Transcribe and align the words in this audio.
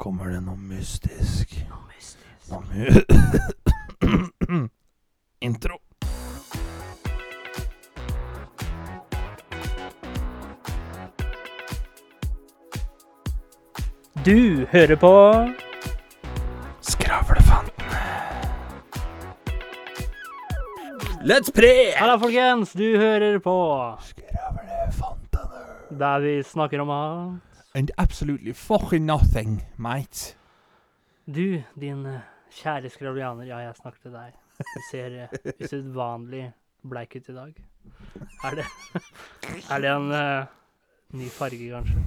kommer 0.00 0.30
det 0.32 0.40
noe 0.40 0.56
mystisk. 0.56 1.50
Noe 1.68 1.82
mystisk. 1.92 2.48
Noe 2.48 2.62
my 2.72 4.68
Intro. 5.46 5.76
Du 14.24 14.66
hører 14.72 14.96
på 15.00 15.12
Skravlefantene. 16.80 18.00
Let's 21.24 21.52
pre! 21.52 21.92
Halla, 21.96 22.16
folkens! 22.20 22.72
Du 22.72 22.96
hører 22.96 23.38
på 23.44 23.58
Skravlefantene. 24.08 25.68
der 25.90 26.18
vi 26.24 26.34
snakker 26.42 26.80
om 26.80 26.90
alt. 26.96 27.49
And 27.74 27.90
absolutely 27.98 28.52
fucking 28.52 29.06
nothing, 29.06 29.62
mate. 29.76 30.34
Du, 31.26 31.62
din 31.78 32.06
eh, 32.06 32.24
kjære 32.50 32.90
skravlianer. 32.90 33.46
Ja, 33.46 33.60
jeg 33.62 33.76
snakker 33.78 34.08
til 34.08 34.16
deg. 34.16 34.34
Du 34.58 34.80
ser 34.88 35.14
eh, 35.22 35.36
usedvanlig 35.62 36.48
bleik 36.90 37.14
ut 37.14 37.28
i 37.30 37.36
dag. 37.36 37.60
Er 38.48 38.58
det, 38.58 38.64
er 39.72 39.84
det 39.84 39.92
en 39.92 40.10
uh, 40.10 40.50
ny 41.14 41.30
farge, 41.30 41.70
kanskje? 41.70 42.02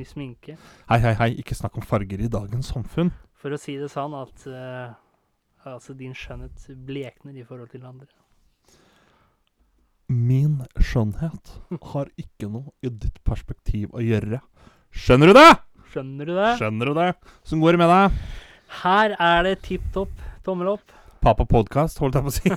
Ny 0.00 0.08
sminke? 0.08 0.56
Hei, 0.88 0.98
hei, 1.04 1.12
hei. 1.20 1.30
Ikke 1.44 1.58
snakk 1.58 1.76
om 1.76 1.84
farger 1.84 2.24
i 2.24 2.32
dagens 2.32 2.72
samfunn. 2.72 3.12
For 3.36 3.52
å 3.52 3.60
si 3.60 3.76
det 3.76 3.90
sånn 3.92 4.16
at 4.16 4.46
uh, 4.48 4.96
altså 5.68 5.92
din 5.98 6.16
skjønnhet 6.16 6.70
blekner 6.88 7.36
i 7.36 7.44
forhold 7.44 7.68
til 7.74 7.84
andre. 7.84 8.08
Min 10.08 10.62
skjønnhet 10.80 11.58
har 11.92 12.08
ikke 12.16 12.48
noe 12.48 12.72
i 12.80 12.88
ditt 12.88 13.20
perspektiv 13.28 13.92
å 13.92 14.00
gjøre. 14.00 14.40
Skjønner 14.92 15.30
du 15.32 15.34
det? 15.36 15.50
Skjønner 15.92 16.28
du 16.28 16.32
det? 16.36 16.48
Skjønner 16.60 16.88
du 16.90 16.94
det? 16.96 17.08
Som 17.48 17.60
går 17.64 17.76
det 17.76 17.80
med 17.82 17.90
deg? 17.92 18.16
Her 18.82 19.14
er 19.20 19.46
det 19.46 19.54
tipp 19.64 19.84
topp, 19.94 20.12
tommel 20.44 20.68
opp. 20.74 20.92
Papa 21.22 21.44
Podcast, 21.48 22.00
holdt 22.02 22.16
jeg 22.18 22.24
på 22.26 22.32
å 22.32 22.34
si. 22.34 22.48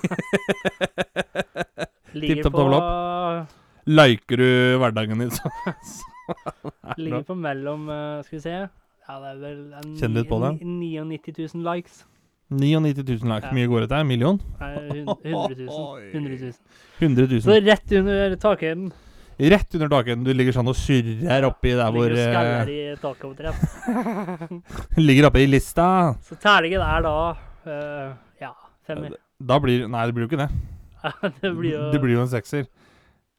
Ligger 2.15 2.39
Tipp 2.39 2.43
topp, 2.47 2.55
på, 2.55 2.63
tommel 2.63 3.45
Liker 3.91 4.39
du 4.41 4.47
hverdagen 4.81 5.19
din 5.21 5.31
sånn? 5.35 5.55
ligger 7.03 7.25
på 7.27 7.35
mellom 7.37 7.83
eh, 7.91 8.23
Skal 8.25 8.37
vi 8.37 8.41
se 8.41 8.53
Ja, 8.55 9.17
det 9.21 9.29
er 9.29 9.39
vel 9.43 9.59
en 9.77 9.91
Kjenn 9.99 10.15
litt 10.15 10.29
på 10.31 10.39
det. 10.41 10.51
ni- 10.63 10.95
99 10.97 11.35
000 11.53 11.65
likes. 11.67 11.99
99 12.49 13.03
000 13.03 13.29
likes. 13.29 13.49
Ja. 13.49 13.53
Mye 13.57 13.69
går 13.69 13.83
det 13.85 13.89
til? 13.91 13.99
En 13.99 14.09
million? 14.09 14.39
Nei, 14.61 14.71
hun- 14.89 15.11
100 15.21 15.59
000. 15.67 16.07
100 16.15 16.39
000. 16.41 16.55
100 17.03 17.43
Så 17.45 17.59
rett 17.67 17.95
under 17.99 18.35
takhøyden. 18.41 18.87
Rett 19.35 19.75
under 19.75 19.89
taket. 19.91 20.21
Du 20.23 20.31
ligger 20.31 20.55
sånn 20.55 20.71
og 20.71 20.77
surrer 20.79 21.43
oppi 21.47 21.73
der 21.75 21.91
hvor 21.91 22.07
Ligger 22.07 22.69
eh, 22.69 22.69
i 22.71 22.95
taket 23.01 23.25
omtrent. 23.27 23.59
Ligger 25.07 25.27
oppe 25.27 25.43
i 25.43 25.49
lista. 25.49 25.87
Så 26.23 26.37
terningen 26.39 26.83
er 26.85 27.03
da 27.03 27.17
uh, 27.35 28.15
ja, 28.39 28.53
femmer. 28.87 29.17
Da 29.43 29.59
blir 29.59 29.89
Nei, 29.91 30.05
det 30.07 30.15
blir 30.15 30.25
jo 30.25 30.31
ikke 30.31 30.45
det. 30.45 30.49
det 31.41 31.51
blir 31.57 31.75
jo 31.75 31.85
Det 31.91 32.01
blir 32.01 32.15
jo 32.15 32.23
en 32.23 32.31
sekser. 32.31 32.67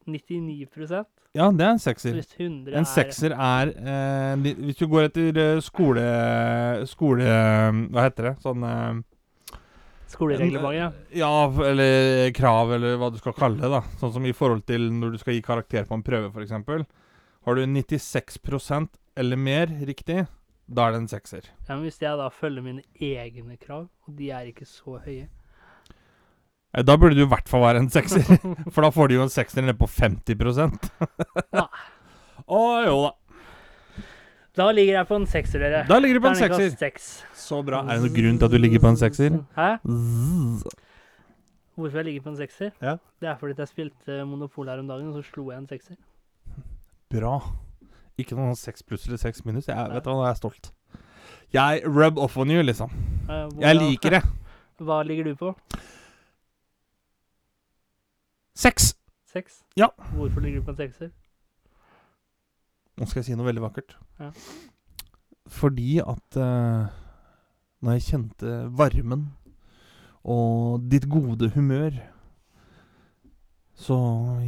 99% 0.07 1.03
Ja, 1.35 1.49
det 1.51 1.65
er 1.65 1.73
en 1.73 1.81
sekser. 1.83 2.13
hvis 2.15 2.29
100 2.37 2.77
En 2.77 2.85
er 2.85 2.87
sekser 2.87 3.33
er 3.35 3.73
eh, 3.75 4.53
Hvis 4.63 4.77
du 4.79 4.85
går 4.87 5.09
etter 5.09 5.41
eh, 5.43 5.59
skole... 5.61 6.05
Skole... 6.87 7.25
Hva 7.91 8.05
heter 8.05 8.29
det? 8.29 8.35
Sånn 8.45 8.63
eh, 8.63 9.01
skolereglementet, 10.11 10.75
Ja, 10.77 10.91
Ja, 11.13 11.31
eller 11.67 12.31
krav, 12.37 12.71
eller 12.77 12.97
hva 12.97 13.11
du 13.11 13.17
skal 13.21 13.33
kalle 13.37 13.59
det. 13.61 13.69
da 13.71 13.81
Sånn 13.99 14.13
som 14.13 14.25
i 14.25 14.33
forhold 14.33 14.65
til 14.65 14.89
når 14.91 15.11
du 15.15 15.17
skal 15.21 15.33
gi 15.37 15.41
karakter 15.45 15.85
på 15.87 15.93
en 15.97 16.03
prøve, 16.03 16.31
f.eks. 16.31 16.51
Har 17.47 17.55
du 17.55 17.65
96% 17.65 18.89
eller 19.17 19.37
mer 19.39 19.67
riktig, 19.87 20.27
da 20.67 20.87
er 20.87 20.91
det 20.91 21.01
en 21.01 21.07
sekser. 21.07 21.41
ja. 21.67 21.75
Men 21.75 21.85
hvis 21.87 21.99
jeg 22.01 22.17
da 22.19 22.27
følger 22.29 22.61
mine 22.65 22.83
egne 22.99 23.57
krav, 23.57 23.87
og 24.07 24.15
de 24.17 24.29
er 24.31 24.45
ikke 24.51 24.65
så 24.67 24.99
høye 25.05 25.27
Eh, 26.75 26.83
Da 26.83 26.97
burde 26.97 27.15
du 27.15 27.23
i 27.23 27.29
hvert 27.31 27.47
fall 27.47 27.61
være 27.63 27.79
en 27.79 27.89
sekser. 27.89 28.21
For 28.75 28.83
da 28.83 28.89
får 28.91 29.07
du 29.07 29.13
jo 29.15 29.21
en 29.23 29.29
sekser 29.31 29.63
ned 29.63 29.77
på 29.79 29.87
50 29.87 30.35
Ja. 31.55 31.63
Å 32.47 32.59
jo 32.85 32.97
da. 33.05 33.11
Da 34.57 34.71
ligger 34.73 34.97
jeg 34.97 35.07
på 35.07 35.15
en 35.19 35.25
sekser, 35.29 35.61
dere. 35.61 35.83
Da 35.87 35.99
ligger 36.01 36.17
du 36.17 36.23
på 36.25 36.31
en 36.31 36.39
sekser. 36.39 36.71
seks. 36.81 37.09
Så 37.37 37.59
bra. 37.65 37.83
Er 37.85 37.99
det 37.99 38.07
noen 38.07 38.15
grunn 38.15 38.39
til 38.41 38.45
at 38.47 38.51
du 38.51 38.57
ligger 38.57 38.81
på 38.81 38.89
en 38.89 38.97
sekser? 38.97 39.35
Hæ? 39.57 39.67
Zzz. 39.85 40.63
Hvorfor 41.77 41.99
jeg 42.01 42.05
ligger 42.07 42.21
på 42.25 42.29
en 42.33 42.37
sekser? 42.39 42.71
Ja. 42.81 42.95
Det 43.21 43.29
er 43.29 43.35
fordi 43.37 43.53
jeg 43.61 43.69
spilte 43.69 44.23
Monopol 44.25 44.67
her 44.71 44.79
om 44.81 44.87
dagen, 44.89 45.11
og 45.11 45.19
så 45.19 45.27
slo 45.29 45.51
jeg 45.51 45.61
en 45.61 45.67
sekser. 45.69 45.95
Bra. 47.13 47.35
Ikke 48.17 48.33
noe 48.35 48.55
seks 48.57 48.81
pluss 48.83 49.05
eller 49.05 49.21
seks 49.21 49.45
minus. 49.45 49.67
Jeg 49.69 49.77
vet 49.93 50.03
du 50.03 50.09
hva, 50.09 50.15
nå 50.17 50.23
er 50.25 50.31
jeg 50.33 50.39
stolt. 50.41 50.71
Jeg 51.53 51.83
rub 51.85 52.17
off 52.17 52.37
on 52.41 52.49
you, 52.51 52.63
liksom. 52.65 52.89
Hvordan, 53.27 53.61
Jeg 53.61 53.75
liker 53.77 54.09
det. 54.17 54.23
Hva 54.87 55.03
ligger 55.05 55.29
du 55.29 55.35
på? 55.37 55.53
Seks. 58.57 58.95
Seks? 59.29 59.61
Ja. 59.77 59.87
Hvorfor 60.15 60.41
ligger 60.41 60.59
du 60.59 60.65
på 60.65 60.73
en 60.73 60.77
sekser? 60.81 61.13
Nå 62.97 63.05
skal 63.05 63.21
jeg 63.21 63.29
si 63.29 63.37
noe 63.37 63.47
veldig 63.47 63.65
vakkert. 63.67 63.97
Ja. 64.21 64.31
Fordi 65.57 65.99
at 66.03 66.39
uh, 66.41 66.87
når 67.85 67.97
jeg 67.97 68.07
kjente 68.07 68.55
varmen 68.77 69.27
og 70.27 70.87
ditt 70.91 71.05
gode 71.07 71.51
humør, 71.53 71.93
så 73.77 73.97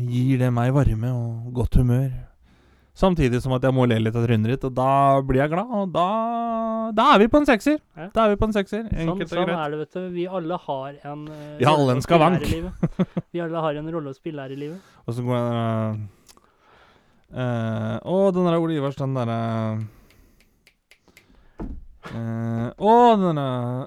gir 0.10 0.42
det 0.42 0.50
meg 0.52 0.74
varme 0.76 1.14
og 1.14 1.54
godt 1.56 1.78
humør. 1.80 2.10
Samtidig 3.00 3.40
som 3.40 3.54
at 3.56 3.64
jeg 3.64 3.72
må 3.72 3.86
le 3.88 4.00
litt 4.02 4.18
av 4.18 4.26
trynet 4.26 4.50
ditt, 4.52 4.66
og 4.68 4.74
da 4.76 4.92
blir 5.24 5.44
jeg 5.44 5.54
glad. 5.54 5.70
Og 5.72 5.92
da, 5.94 6.08
da 6.98 7.06
er 7.14 7.22
vi 7.22 7.30
på 7.32 7.40
en 7.40 7.48
sekser. 7.48 7.78
Ja. 7.96 8.10
Da 8.16 8.26
er 8.26 8.34
vi 8.34 8.40
på 8.42 8.50
en 8.50 8.56
sekser. 8.58 8.82
Sånn, 8.90 9.04
Enkelt 9.06 9.30
og 9.30 9.38
sånn 9.38 9.54
er 9.54 9.72
det, 9.72 9.80
vet 9.86 9.96
du. 9.96 10.08
Vi 10.18 10.26
alle 10.28 10.58
har 10.66 10.98
en 11.14 11.22
uh, 11.30 11.44
Vi 11.62 11.70
har 11.70 11.78
alle 11.78 11.96
en 11.96 12.04
skavank. 12.04 12.50
Vi 13.34 13.44
alle 13.46 13.64
har 13.64 13.80
en 13.80 13.92
rolle 13.94 14.12
å 14.12 14.18
spille 14.18 14.44
her 14.44 14.58
i 14.58 14.60
livet. 14.66 14.98
Og 15.06 15.16
så 15.16 15.24
går 15.24 15.38
jeg 15.38 15.54
uh, 15.54 16.02
Å, 17.30 18.14
den 18.34 18.48
der 18.48 18.56
Ole 18.58 18.80
Ivars, 18.80 18.96
den 18.98 19.14
derre 19.14 19.36
uh, 22.10 22.68
Å, 22.74 22.94
den 23.22 23.38
derre 23.38 23.86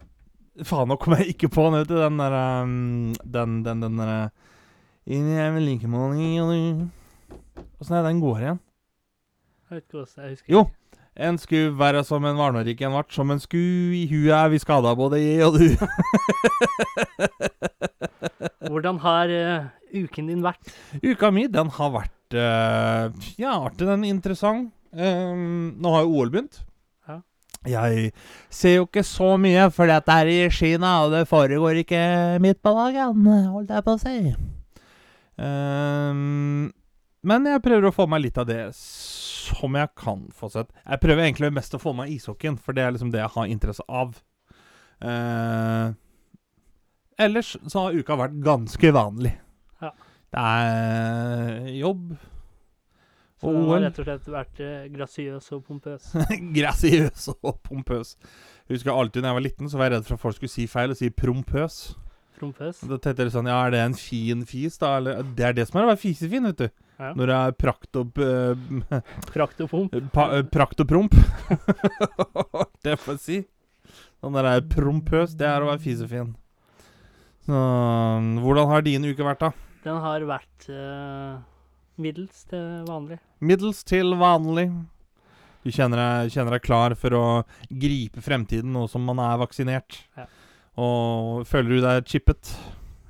Faen, 0.69 0.93
nå 0.93 0.95
kommer 1.01 1.23
jeg 1.23 1.33
ikke 1.33 1.49
på 1.51 1.65
den, 1.67 1.81
vet 1.81 1.91
du. 1.91 1.97
Den 1.99 2.21
derre 2.21 2.43
um, 2.63 3.17
Den, 3.25 3.65
den, 3.67 3.83
den 3.83 3.99
derre 3.99 4.21
Inni 5.11 5.35
jeg 5.35 5.57
vil 5.57 5.67
like 5.67 5.91
mange 5.91 6.23
Åssen 7.83 7.97
er 7.97 8.05
det 8.05 8.13
den 8.13 8.23
går 8.23 8.45
igjen? 8.45 8.61
Jeg 9.67 9.75
vet 9.75 9.85
ikke 9.89 9.99
hva 9.99 10.23
jeg 10.23 10.37
husker 10.37 10.55
Jo. 10.55 10.63
En 11.13 11.37
sku 11.41 11.59
være 11.77 12.05
som 12.09 12.25
en 12.25 12.39
varnarik 12.39 12.81
en 12.87 12.95
vart 12.95 13.13
som 13.13 13.29
en 13.35 13.41
sku. 13.43 13.59
I 13.59 14.07
huet 14.09 14.33
er 14.33 14.49
vi 14.49 14.59
skada, 14.63 14.95
både 14.97 15.19
i 15.21 15.43
og 15.45 15.59
du. 15.59 15.67
Hvordan 18.71 18.97
har 19.03 19.27
uh, 19.35 19.67
uken 19.93 20.31
din 20.31 20.47
vært? 20.47 20.63
Uka 21.03 21.31
mi, 21.35 21.49
den 21.53 21.69
har 21.75 21.91
vært 21.93 22.15
eh, 22.35 23.33
Ja, 23.41 23.57
artig, 23.67 23.87
den. 23.89 24.05
Interessant. 24.09 24.73
Um, 24.93 25.73
nå 25.81 25.95
har 25.95 26.05
jo 26.05 26.19
OL 26.21 26.33
begynt. 26.35 26.61
Ja. 27.09 27.21
Jeg 27.65 28.11
ser 28.53 28.77
jo 28.77 28.87
ikke 28.89 29.05
så 29.09 29.35
mye, 29.41 29.71
for 29.73 29.89
dette 29.89 30.19
det 30.21 30.37
er 30.37 30.49
i 30.49 30.53
Kina, 30.53 30.99
og 31.07 31.15
det 31.15 31.25
foregår 31.31 31.81
ikke 31.81 32.03
midt 32.45 32.61
på 32.65 32.75
dagen, 32.77 33.25
holdt 33.55 33.73
jeg 33.73 33.87
på 33.87 33.97
å 33.97 34.03
si. 34.03 34.17
Um, 35.41 36.69
men 37.25 37.49
jeg 37.49 37.63
prøver 37.65 37.89
å 37.89 37.95
få 37.95 38.09
meg 38.11 38.25
litt 38.27 38.39
av 38.43 38.49
det 38.51 38.67
som 38.77 39.79
jeg 39.79 39.93
kan 39.99 40.27
få 40.37 40.51
sett. 40.53 40.69
Jeg 40.85 41.03
prøver 41.03 41.25
egentlig 41.25 41.53
mest 41.55 41.75
å 41.77 41.81
få 41.83 41.95
meg 41.97 42.13
ishockeyen, 42.13 42.59
for 42.61 42.77
det 42.77 42.85
er 42.85 42.95
liksom 42.95 43.13
det 43.15 43.23
jeg 43.23 43.35
har 43.37 43.51
interesse 43.51 43.87
av. 43.89 44.19
Uh, 45.03 45.95
ellers 47.23 47.57
så 47.65 47.87
har 47.87 47.97
uka 47.97 48.19
vært 48.19 48.37
ganske 48.45 48.93
vanlig. 48.95 49.35
Det 50.33 50.41
er 50.41 51.67
jobb 51.77 52.13
Så 53.43 53.51
du 53.53 53.59
har 53.69 53.83
rett 53.85 53.99
og 54.01 54.07
slett 54.07 54.29
vært 54.33 54.61
eh, 54.65 54.85
grasiøs 54.95 55.49
og 55.57 55.65
pompøs. 55.67 56.07
Grasiøs 56.57 57.27
og 57.35 57.59
pompøs. 57.67 58.15
Jeg 58.69 58.79
husker 58.79 58.95
alltid 58.95 59.25
da 59.27 59.33
jeg 59.33 59.39
var 59.41 59.45
liten, 59.49 59.69
så 59.69 59.81
var 59.81 59.91
jeg 59.91 59.97
redd 59.99 60.07
for 60.09 60.17
at 60.17 60.23
folk 60.23 60.39
skulle 60.39 60.53
si 60.55 60.65
feil 60.71 60.95
og 60.95 60.99
si 61.01 61.11
prompøs. 61.13 61.81
Prompøs. 62.39 62.81
Da 62.89 62.97
tenkte 63.03 63.27
jeg 63.27 63.35
sånn, 63.35 63.51
ja, 63.51 63.59
er 63.67 63.75
det 63.75 63.81
en 63.83 63.99
fin 63.99 64.47
fis, 64.49 64.79
da? 64.81 64.95
Eller, 65.01 65.21
det 65.37 65.45
er 65.51 65.57
det 65.59 65.67
som 65.69 65.81
er 65.81 65.89
å 65.89 65.91
være 65.93 66.01
fisefin, 66.05 66.47
vet 66.49 66.63
du. 66.63 66.69
Ja. 67.03 67.11
Når 67.19 67.33
det 67.33 67.37
er 67.41 67.57
prakt 67.59 67.99
og 67.99 68.13
p- 68.15 69.03
Prakt 69.33 69.61
og 69.67 69.71
pomp. 69.75 69.99
pa, 70.15 70.29
Prakt 70.55 70.81
og 70.85 70.89
promp. 70.91 71.19
det 72.87 72.95
får 73.03 73.19
jeg 73.19 73.23
si. 73.27 73.39
Sånn 74.23 74.39
der 74.39 74.49
er 74.53 74.65
prompøs, 74.71 75.35
det 75.39 75.49
er 75.51 75.67
å 75.67 75.69
være 75.73 75.83
fisefin. 75.83 76.33
Så 77.43 77.59
hvordan 78.47 78.71
har 78.71 78.87
din 78.87 79.07
uke 79.11 79.27
vært, 79.27 79.43
da? 79.49 79.51
Den 79.83 79.99
har 79.99 80.23
vært 80.29 80.69
uh, 80.71 81.41
middels 81.99 82.45
til 82.51 82.67
vanlig. 82.87 83.19
Middels 83.43 83.83
til 83.87 84.15
vanlig. 84.21 84.69
Du 85.63 85.71
kjenner 85.75 85.99
deg, 85.99 86.31
kjenner 86.35 86.57
deg 86.57 86.63
klar 86.63 86.95
for 86.99 87.15
å 87.19 87.25
gripe 87.71 88.23
fremtiden 88.23 88.73
nå 88.75 88.87
som 88.91 89.03
man 89.07 89.19
er 89.23 89.41
vaksinert. 89.43 89.99
Ja. 90.19 90.29
Og 90.83 91.43
føler 91.51 91.77
du 91.77 91.83
deg 91.85 92.07
chippet? 92.11 92.55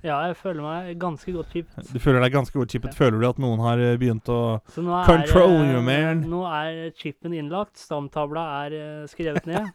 Ja, 0.02 0.16
jeg 0.26 0.34
føler 0.40 0.64
meg 0.64 0.96
ganske 0.98 1.30
godt 1.32 1.52
chippet. 1.54 1.92
Du 1.92 2.00
føler 2.02 2.24
deg 2.24 2.32
ganske 2.34 2.56
godt 2.58 2.74
chippet. 2.74 2.96
Føler 2.98 3.20
du 3.20 3.28
at 3.28 3.38
noen 3.40 3.60
har 3.62 3.78
eh, 3.78 3.94
begynt 4.00 4.26
å 4.32 4.40
nå 4.74 4.96
er, 4.98 5.06
Control 5.06 5.54
eh, 5.60 5.70
you, 5.76 5.84
man. 5.86 6.24
Nå 6.32 6.42
er 6.48 6.80
chipen 6.98 7.36
innlagt, 7.38 7.76
stamtavla 7.78 8.48
er 8.64 9.06
skrevet 9.12 9.46
ned. 9.46 9.70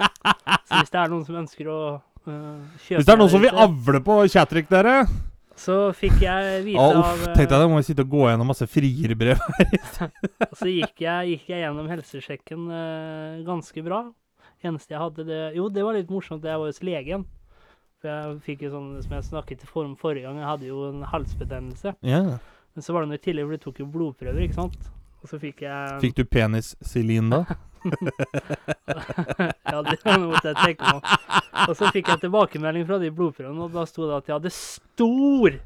så 0.67 0.81
hvis 0.81 0.91
det 0.91 1.01
er 1.05 1.13
noen 1.13 1.23
som 1.29 1.39
ønsker 1.45 1.71
å 1.71 1.79
uh, 1.95 2.35
kjøpe 2.83 2.99
Hvis 2.99 3.07
det 3.07 3.15
er 3.15 3.23
noen 3.23 3.33
som 3.37 3.45
vil 3.45 3.65
avle 3.69 4.03
på 4.03 4.19
Chatrick, 4.33 4.67
dere 4.73 4.99
Så 5.57 5.75
fikk 5.97 6.19
jeg 6.21 6.61
vite 6.67 6.83
av 6.83 6.99
uff, 6.99 7.23
eh, 7.25 7.33
Tenk 7.33 7.49
deg 7.49 7.63
det, 7.63 7.69
må 7.71 7.79
jeg 7.79 7.87
sitte 7.89 8.05
og 8.05 8.11
gå 8.13 8.27
gjennom 8.29 8.51
masse 8.51 8.67
frierbrev. 8.69 9.41
Så 10.59 10.69
gikk 10.69 11.01
jeg, 11.01 11.31
gikk 11.33 11.49
jeg 11.49 11.63
gjennom 11.63 11.89
helsesjekken 11.89 12.67
uh, 12.69 13.39
ganske 13.47 13.83
bra. 13.85 14.03
Eneste 14.65 14.93
jeg 14.93 15.01
hadde 15.01 15.25
det 15.25 15.41
Jo, 15.57 15.67
det 15.73 15.85
var 15.85 15.97
litt 15.97 16.13
morsomt. 16.13 16.45
Jeg 16.45 16.61
var 16.61 16.69
hos 16.69 16.83
legen. 16.85 17.25
For 17.97 18.11
jeg 18.11 18.37
fikk 18.45 18.67
jo 18.67 18.75
sånn, 18.75 18.91
som 19.01 19.17
jeg 19.17 19.25
snakket 19.31 19.65
form 19.65 19.95
forrige 19.97 20.27
gang, 20.27 20.37
jeg 20.43 20.51
hadde 20.51 20.69
jo 20.69 20.83
en 20.91 21.01
halsbetennelse. 21.09 21.95
Yeah. 22.05 22.37
Men 22.77 22.85
så 22.85 22.93
var 22.93 23.03
det 23.03 23.15
noe 23.15 23.21
tillegg, 23.23 23.47
for 23.47 23.57
du 23.57 23.65
tok 23.65 23.81
jo 23.81 23.89
blodprøver, 23.89 24.43
ikke 24.45 24.59
sant. 24.59 24.91
Og 25.23 25.31
så 25.31 25.39
fikk 25.41 25.63
jeg 25.65 26.01
Fikk 26.03 26.19
du 26.19 26.25
penis-Celine 26.29 27.31
da? 27.33 27.41
Ja, 29.67 29.79
det 29.85 29.97
måtte 30.03 30.51
jeg 30.51 30.57
tenke 30.59 30.83
på. 30.83 30.97
Og 31.67 31.73
så 31.77 31.89
fikk 31.93 32.09
jeg 32.11 32.21
tilbakemelding 32.25 32.85
fra 32.89 32.97
de 33.01 33.09
blodprøvene, 33.15 33.67
og 33.67 33.73
da 33.75 33.85
sto 33.87 34.07
det 34.07 34.17
at 34.17 34.29
jeg 34.29 34.35
hadde 34.37 34.51
stor 34.53 35.57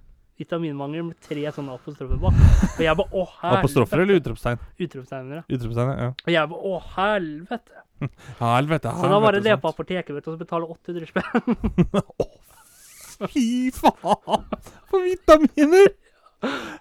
vitaminmangel 0.42 1.06
med 1.08 1.18
tre 1.22 1.44
sånne 1.54 1.76
apostrofer 1.78 2.20
bak. 2.22 2.38
Og 2.76 2.84
jeg 2.84 2.98
bare 3.00 3.14
å 3.14 3.26
helvete. 3.26 3.62
Apostrofer 3.62 4.04
eller 4.04 4.22
utropstegn? 4.22 4.62
Utropstegner, 4.86 5.42
ja. 5.42 5.44
Utropstegn, 5.58 5.92
ja. 5.98 6.12
Og 6.26 6.32
jeg 6.36 6.52
bare 6.54 6.72
å 6.72 6.76
helvete. 6.96 7.82
helvete, 8.02 8.46
helvete. 8.46 8.96
Så 9.02 9.12
da 9.14 9.20
var 9.26 9.38
det 9.38 9.44
det 9.48 9.58
på 9.62 9.74
apoteket, 9.74 10.14
vet 10.18 10.26
du, 10.26 10.32
og 10.32 10.38
så 10.38 10.42
betale 10.42 10.70
800 10.78 11.10
spenn. 11.10 11.28
Fy 13.32 13.48
faen! 13.78 14.48
For 14.90 15.06
vitaminer! 15.06 15.92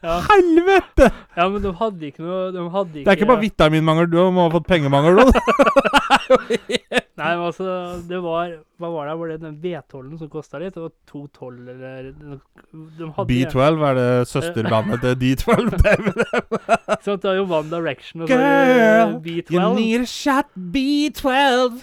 Ja. 0.01 0.15
Helvete! 0.25 1.11
ja, 1.37 1.45
men 1.53 1.61
de 1.61 1.71
hadde 1.77 2.07
ikke 2.09 2.23
noe 2.25 2.47
De 2.55 2.63
hadde 2.73 3.03
ikke 3.03 3.05
Det 3.05 3.13
er 3.13 3.19
ikke 3.19 3.29
bare 3.29 3.43
vitaminmangel, 3.43 4.07
du 4.09 4.17
må 4.33 4.47
ha 4.47 4.53
fått 4.55 4.71
pengemangel 4.71 5.21
òg. 5.21 5.35
Nei, 7.21 7.37
men 7.37 7.45
altså, 7.45 7.67
det 8.09 8.21
var 8.25 8.55
Hva 8.81 8.91
var 8.95 9.09
det? 9.11 9.15
Var 9.21 9.33
det 9.33 9.39
den 9.43 9.57
B12-en 9.63 10.19
som 10.21 10.31
kosta 10.33 10.61
litt? 10.63 10.79
Var 10.81 10.93
212 11.11 11.69
eller 11.75 12.11
De 12.15 13.09
hadde 13.17 13.29
B12 13.29 13.85
er 13.91 13.99
det 13.99 14.09
søsterbandet 14.31 15.05
til 15.05 15.17
D12. 15.25 15.71
Det 15.81 15.93
er 15.93 16.05
vel 16.07 16.21
det. 16.21 17.25
Var 17.25 17.37
jo 17.37 17.47
One 17.47 17.71
Direction 17.71 18.25
og 18.25 18.31
så 18.31 18.39
Girl, 18.41 19.17
B12. 19.25 19.55
You 19.57 19.75
need 19.75 20.07
a 20.07 20.11
shot 20.11 20.53
B12. 20.57 21.83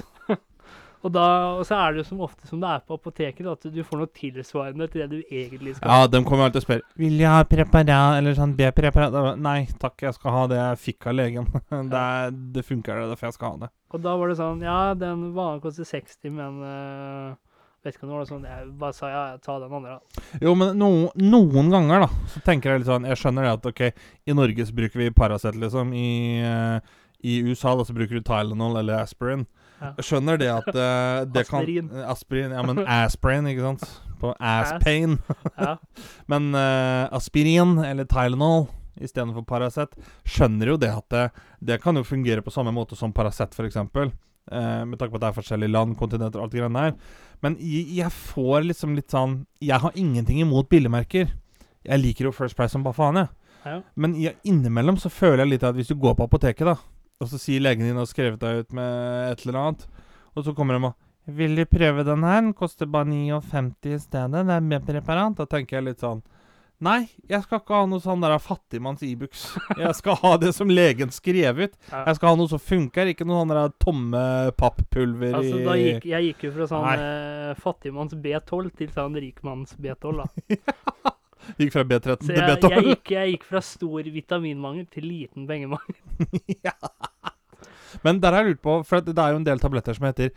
Og, 1.08 1.12
da, 1.16 1.26
og 1.56 1.64
så 1.64 1.78
er 1.80 1.94
det 1.94 2.02
jo 2.02 2.08
som 2.10 2.22
ofte 2.26 2.50
som 2.50 2.60
det 2.60 2.68
er 2.68 2.82
på 2.84 2.98
apoteket, 2.98 3.48
at 3.48 3.68
du 3.72 3.80
får 3.88 4.02
noe 4.02 4.10
tilsvarende 4.12 4.90
til 4.92 5.04
det 5.06 5.08
du 5.14 5.20
egentlig 5.32 5.78
skal 5.78 5.88
ha. 5.88 6.00
Ja, 6.02 6.10
de 6.12 6.20
kommer 6.28 6.50
alltid 6.50 6.60
og 6.60 6.66
spør 6.66 6.82
Vil 7.00 7.22
jeg 7.22 7.32
ha 7.32 7.46
preparat 7.48 8.18
eller 8.20 8.36
sånn 8.36 8.58
B-preparat. 8.58 9.16
Nei 9.40 9.62
takk, 9.80 10.04
jeg 10.04 10.18
skal 10.18 10.36
ha 10.36 10.42
det 10.52 10.58
jeg 10.60 10.82
fikk 10.84 11.08
av 11.08 11.16
legen. 11.16 11.48
Det, 11.88 12.00
er, 12.00 12.34
det 12.56 12.64
funker, 12.66 12.98
det 12.98 13.06
er 13.06 13.12
derfor 13.14 13.30
jeg 13.30 13.36
skal 13.38 13.54
ha 13.54 13.60
det. 13.62 13.70
Og 13.96 14.02
da 14.04 14.14
var 14.20 14.32
det 14.32 14.36
sånn 14.40 14.64
Ja, 14.66 14.80
den 15.00 15.30
vanlige 15.36 15.64
koster 15.64 15.88
60, 15.88 16.34
men 16.36 16.58
uh, 16.66 17.36
Vet 17.86 17.96
ikke 17.96 18.08
om 18.08 18.12
det 18.12 18.18
var 18.18 18.28
sånn 18.28 18.48
Jeg 18.50 18.72
bare 18.82 18.96
sa 18.98 19.12
ja, 19.12 19.22
ta 19.44 19.58
den 19.64 19.76
andre, 19.78 19.98
da. 20.00 20.24
Jo, 20.44 20.56
men 20.60 20.74
no, 20.80 20.90
noen 21.22 21.72
ganger, 21.72 22.04
da, 22.04 22.10
så 22.34 22.42
tenker 22.44 22.74
jeg 22.74 22.84
litt 22.84 22.90
sånn 22.90 23.08
Jeg 23.08 23.22
skjønner 23.22 23.48
det 23.48 23.54
at 23.60 23.70
ok, 23.72 23.84
i 24.28 24.36
Norge 24.36 24.68
så 24.68 24.76
bruker 24.76 25.04
vi 25.06 25.14
Paracet, 25.16 25.56
liksom. 25.62 25.94
I, 25.96 26.10
uh, 26.44 26.98
I 27.24 27.40
USA 27.48 27.78
da 27.78 27.88
så 27.88 27.96
bruker 27.96 28.20
du 28.20 28.26
Tylenol 28.28 28.82
eller 28.82 29.06
Aspirin. 29.06 29.48
Skjønner 30.02 30.40
det 30.42 30.50
at 30.52 30.68
uh, 30.74 31.26
det 31.30 31.44
Aspirin. 31.46 31.90
kan 31.92 32.10
Aspirin. 32.12 32.56
Ja, 32.56 32.64
men 32.66 32.82
aspirin, 32.88 33.48
ikke 33.52 33.66
sant? 33.66 33.86
På 34.22 34.34
ass 34.40 34.74
pain. 34.84 35.18
Ja. 35.58 35.78
Men 36.32 36.50
uh, 36.56 37.06
aspirin 37.14 37.78
eller 37.86 38.06
Tylenol 38.10 38.66
istedenfor 38.98 39.44
Paracet 39.46 39.94
Skjønner 40.26 40.72
jo 40.72 40.78
det 40.82 40.90
at 40.90 41.06
det, 41.14 41.26
det 41.62 41.78
kan 41.84 41.98
jo 41.98 42.02
fungere 42.06 42.42
på 42.42 42.54
samme 42.54 42.74
måte 42.74 42.98
som 42.98 43.14
Paracet, 43.14 43.54
f.eks. 43.54 43.78
Uh, 43.78 44.86
med 44.90 44.98
tanke 44.98 45.12
på 45.14 45.20
at 45.20 45.26
det 45.28 45.30
er 45.30 45.38
forskjellige 45.38 45.74
land, 45.74 45.98
kontinenter 46.00 46.42
og 46.42 46.48
alt 46.48 46.56
det 46.56 46.64
greiene 46.64 46.86
der. 46.88 47.18
Men 47.46 47.58
jeg, 47.62 47.86
jeg 48.00 48.10
får 48.10 48.66
liksom 48.72 48.96
litt 48.98 49.14
sånn 49.14 49.44
Jeg 49.62 49.84
har 49.84 49.94
ingenting 49.94 50.42
imot 50.42 50.70
billigmerker. 50.72 51.30
Jeg 51.86 52.02
liker 52.02 52.32
jo 52.32 52.36
First 52.36 52.58
Price 52.58 52.74
som 52.74 52.86
bare 52.86 52.98
faen, 52.98 53.22
jeg. 53.22 53.30
Ja. 53.68 53.80
Men 54.00 54.16
jeg, 54.18 54.38
innimellom 54.48 54.98
så 55.02 55.12
føler 55.14 55.44
jeg 55.44 55.58
litt 55.58 55.66
at 55.68 55.78
hvis 55.78 55.92
du 55.92 55.98
går 56.00 56.16
på 56.18 56.26
apoteket, 56.26 56.66
da, 56.66 56.78
og 57.22 57.30
så 57.32 57.40
sier 57.42 57.64
legen 57.64 57.88
din 57.88 57.98
har 57.98 58.08
skrevet 58.10 58.42
deg 58.42 58.64
ut 58.64 58.74
med 58.78 59.32
et 59.32 59.44
eller 59.46 59.60
annet, 59.62 59.86
og 60.38 60.46
så 60.46 60.54
kommer 60.58 60.78
de 60.78 60.92
og 60.92 60.96
'Vil 61.28 61.56
du 61.56 61.66
prøve 61.66 62.06
den 62.08 62.24
her? 62.24 62.42
Den 62.42 62.54
koster 62.54 62.86
bare 62.88 63.06
59 63.06 63.92
i 63.92 64.00
stedet. 64.00 64.46
Det 64.48 64.54
er 64.54 64.62
B-preparat.' 64.62 65.36
Da 65.36 65.46
tenker 65.46 65.78
jeg 65.78 65.84
litt 65.84 66.00
sånn 66.00 66.24
Nei, 66.80 67.10
jeg 67.26 67.42
skal 67.42 67.58
ikke 67.58 67.74
ha 67.74 67.86
noe 67.90 68.00
sånn 68.00 68.22
der 68.22 68.36
fattigmanns 68.38 69.02
Ibux. 69.02 69.48
Jeg 69.82 69.96
skal 69.98 70.14
ha 70.22 70.36
det 70.38 70.52
som 70.54 70.70
legen 70.70 71.10
skrev 71.10 71.58
ut. 71.58 71.74
Jeg 71.90 72.16
skal 72.20 72.30
ha 72.30 72.38
noe 72.38 72.52
som 72.52 72.62
funker, 72.62 73.10
ikke 73.10 73.26
noe 73.26 73.40
sånn 73.42 73.54
der 73.56 73.72
tomme 73.82 74.22
papppulver 74.62 75.40
Altså, 75.40 75.58
da 75.66 75.74
gikk, 75.74 76.06
jeg 76.06 76.28
gikk 76.30 76.46
jo 76.46 76.52
fra 76.54 76.70
sånn 76.70 76.86
eh, 76.94 77.58
fattigmanns 77.58 78.14
B12 78.14 78.70
til 78.78 78.94
sånn 78.94 79.18
rikmanns 79.18 79.74
B12, 79.82 80.22
da. 80.22 81.16
Gikk 81.58 81.74
fra 81.74 81.84
B13 81.88 82.28
Så 82.28 82.34
til 82.34 82.44
B12. 82.44 82.70
jeg, 82.74 82.84
gikk, 82.92 83.12
jeg 83.16 83.34
gikk 83.34 83.48
fra 83.48 83.62
stor 83.64 84.12
vitaminmangel 84.14 84.86
til 84.92 85.08
liten 85.08 85.48
pengemangel. 85.50 85.96
Men 88.04 88.20
der 88.22 88.36
har 88.36 88.44
jeg 88.44 88.54
lurt 88.54 88.64
på, 88.66 88.78
for 88.86 89.02
det 89.02 89.18
er 89.18 89.34
jo 89.34 89.42
en 89.42 89.48
del 89.48 89.62
tabletter 89.62 89.96
som 89.98 90.06
heter 90.10 90.34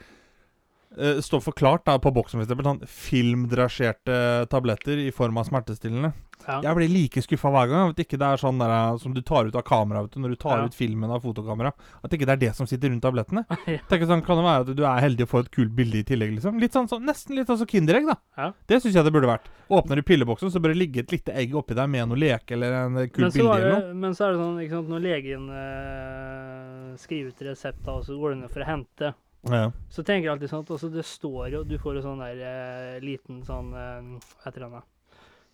uh, 0.98 1.20
Står 1.20 1.40
forklart 1.44 1.84
da 1.86 1.98
på 1.98 2.12
boksen, 2.14 2.42
for 2.46 2.64
sånn 2.66 2.82
filmdrasjerte 2.86 4.46
tabletter 4.50 4.98
i 4.98 5.10
form 5.14 5.38
av 5.38 5.44
smertestillende. 5.48 6.12
Ja. 6.46 6.60
Jeg 6.64 6.76
blir 6.78 6.88
like 6.88 7.20
skuffa 7.22 7.50
hver 7.52 7.68
gang. 7.68 7.90
At 7.92 7.98
ikke 8.00 8.16
det 8.18 8.24
er 8.26 8.40
sånn 8.40 8.58
der, 8.58 8.70
eh, 8.72 8.96
som 9.02 9.12
du 9.12 9.20
tar 9.20 9.44
ut 9.50 9.54
av 9.54 9.62
kameraet 9.62 10.14
du, 10.14 10.20
når 10.22 10.30
du 10.32 10.36
tar 10.40 10.58
Ja. 10.58 10.64
ut 10.64 10.74
filmen 10.74 11.10
av 11.12 11.20
fotokamera. 11.20 11.72
At 12.02 12.10
ikke 12.16 12.24
det 12.24 12.32
er 12.32 12.40
det 12.48 12.54
som 12.56 12.66
sitter 12.66 12.88
rundt 12.88 13.02
tablettene. 13.02 13.44
Ja. 13.70 13.78
Tenk 13.90 14.02
sånn, 14.08 14.24
Kan 14.24 14.40
det 14.40 14.44
være 14.46 14.60
at 14.64 14.76
du 14.76 14.82
er 14.84 15.00
heldig 15.04 15.26
å 15.26 15.30
få 15.30 15.40
et 15.44 15.50
kult 15.52 15.74
bilde 15.76 16.00
i 16.00 16.02
tillegg? 16.02 16.32
liksom 16.34 16.58
Litt 16.58 16.72
sånn, 16.72 16.88
så, 16.88 16.98
Nesten 16.98 17.36
litt 17.36 17.46
sånn 17.46 17.58
som 17.60 17.66
Kinderegg, 17.68 18.06
da. 18.08 18.16
Ja. 18.38 18.52
Det 18.66 18.80
syns 18.82 18.94
jeg 18.96 19.04
det 19.04 19.12
burde 19.12 19.28
vært. 19.28 19.46
Åpner 19.68 19.96
du 20.00 20.02
pilleboksen, 20.02 20.50
så 20.50 20.58
bør 20.64 20.72
det 20.72 20.80
ligge 20.80 21.04
et 21.04 21.12
lite 21.12 21.34
egg 21.36 21.52
oppi 21.54 21.74
der 21.76 21.86
med 21.86 22.08
noe 22.08 22.16
leke 22.18 22.56
eller 22.56 22.72
en 22.86 22.94
kul 23.12 23.28
bilde 23.30 23.52
eller 23.60 23.76
noe. 23.76 23.94
men 23.94 24.16
så 24.16 24.26
er 24.26 24.32
det 24.32 24.40
sånn, 24.40 24.58
ikke 24.64 24.78
sant, 24.80 24.88
når 24.88 25.04
legen 25.04 25.44
øh, 25.54 26.96
skriver 26.98 27.28
ut 27.34 27.42
resept, 27.50 27.86
og 27.92 28.02
så 28.08 28.16
går 28.18 28.34
du 28.34 28.40
ned 28.40 28.50
for 28.50 28.64
å 28.64 28.70
hente, 28.72 29.12
Ja. 29.48 29.70
så 29.88 30.02
tenker 30.04 30.26
jeg 30.26 30.32
alltid 30.34 30.50
sånn 30.52 30.64
at 30.66 30.70
altså, 30.74 30.88
det 30.92 31.02
står 31.08 31.46
jo 31.48 31.60
Du 31.64 31.78
får 31.80 31.94
jo 31.96 32.00
sånn 32.04 32.18
der 32.20 32.40
eh, 32.44 32.96
liten 33.00 33.38
sånn 33.46 33.70
eh, 33.72 34.32
heter 34.44 34.66
det? 34.66 34.82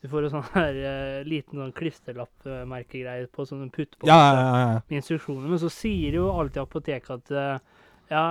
Du 0.02 0.08
får 0.10 0.26
jo 0.26 0.30
sånn 0.32 0.48
der 0.56 0.80
eh, 0.90 1.20
liten 1.26 1.62
sånn 1.62 1.74
klisterlappmerkegreie 1.76 3.28
på 3.30 3.46
som 3.46 3.62
du 3.62 3.70
putter 3.70 3.98
på 4.00 4.10
Ja, 4.10 4.18
ja, 4.18 4.40
ja, 4.42 4.58
ja. 4.60 4.80
med 4.88 5.00
instruksjoner. 5.00 5.46
Men 5.52 5.62
så 5.62 5.70
sier 5.72 6.18
jo 6.18 6.28
alltid 6.34 6.64
apoteket 6.64 7.14
at 7.14 7.30
eh, 7.30 7.76
ja, 8.10 8.24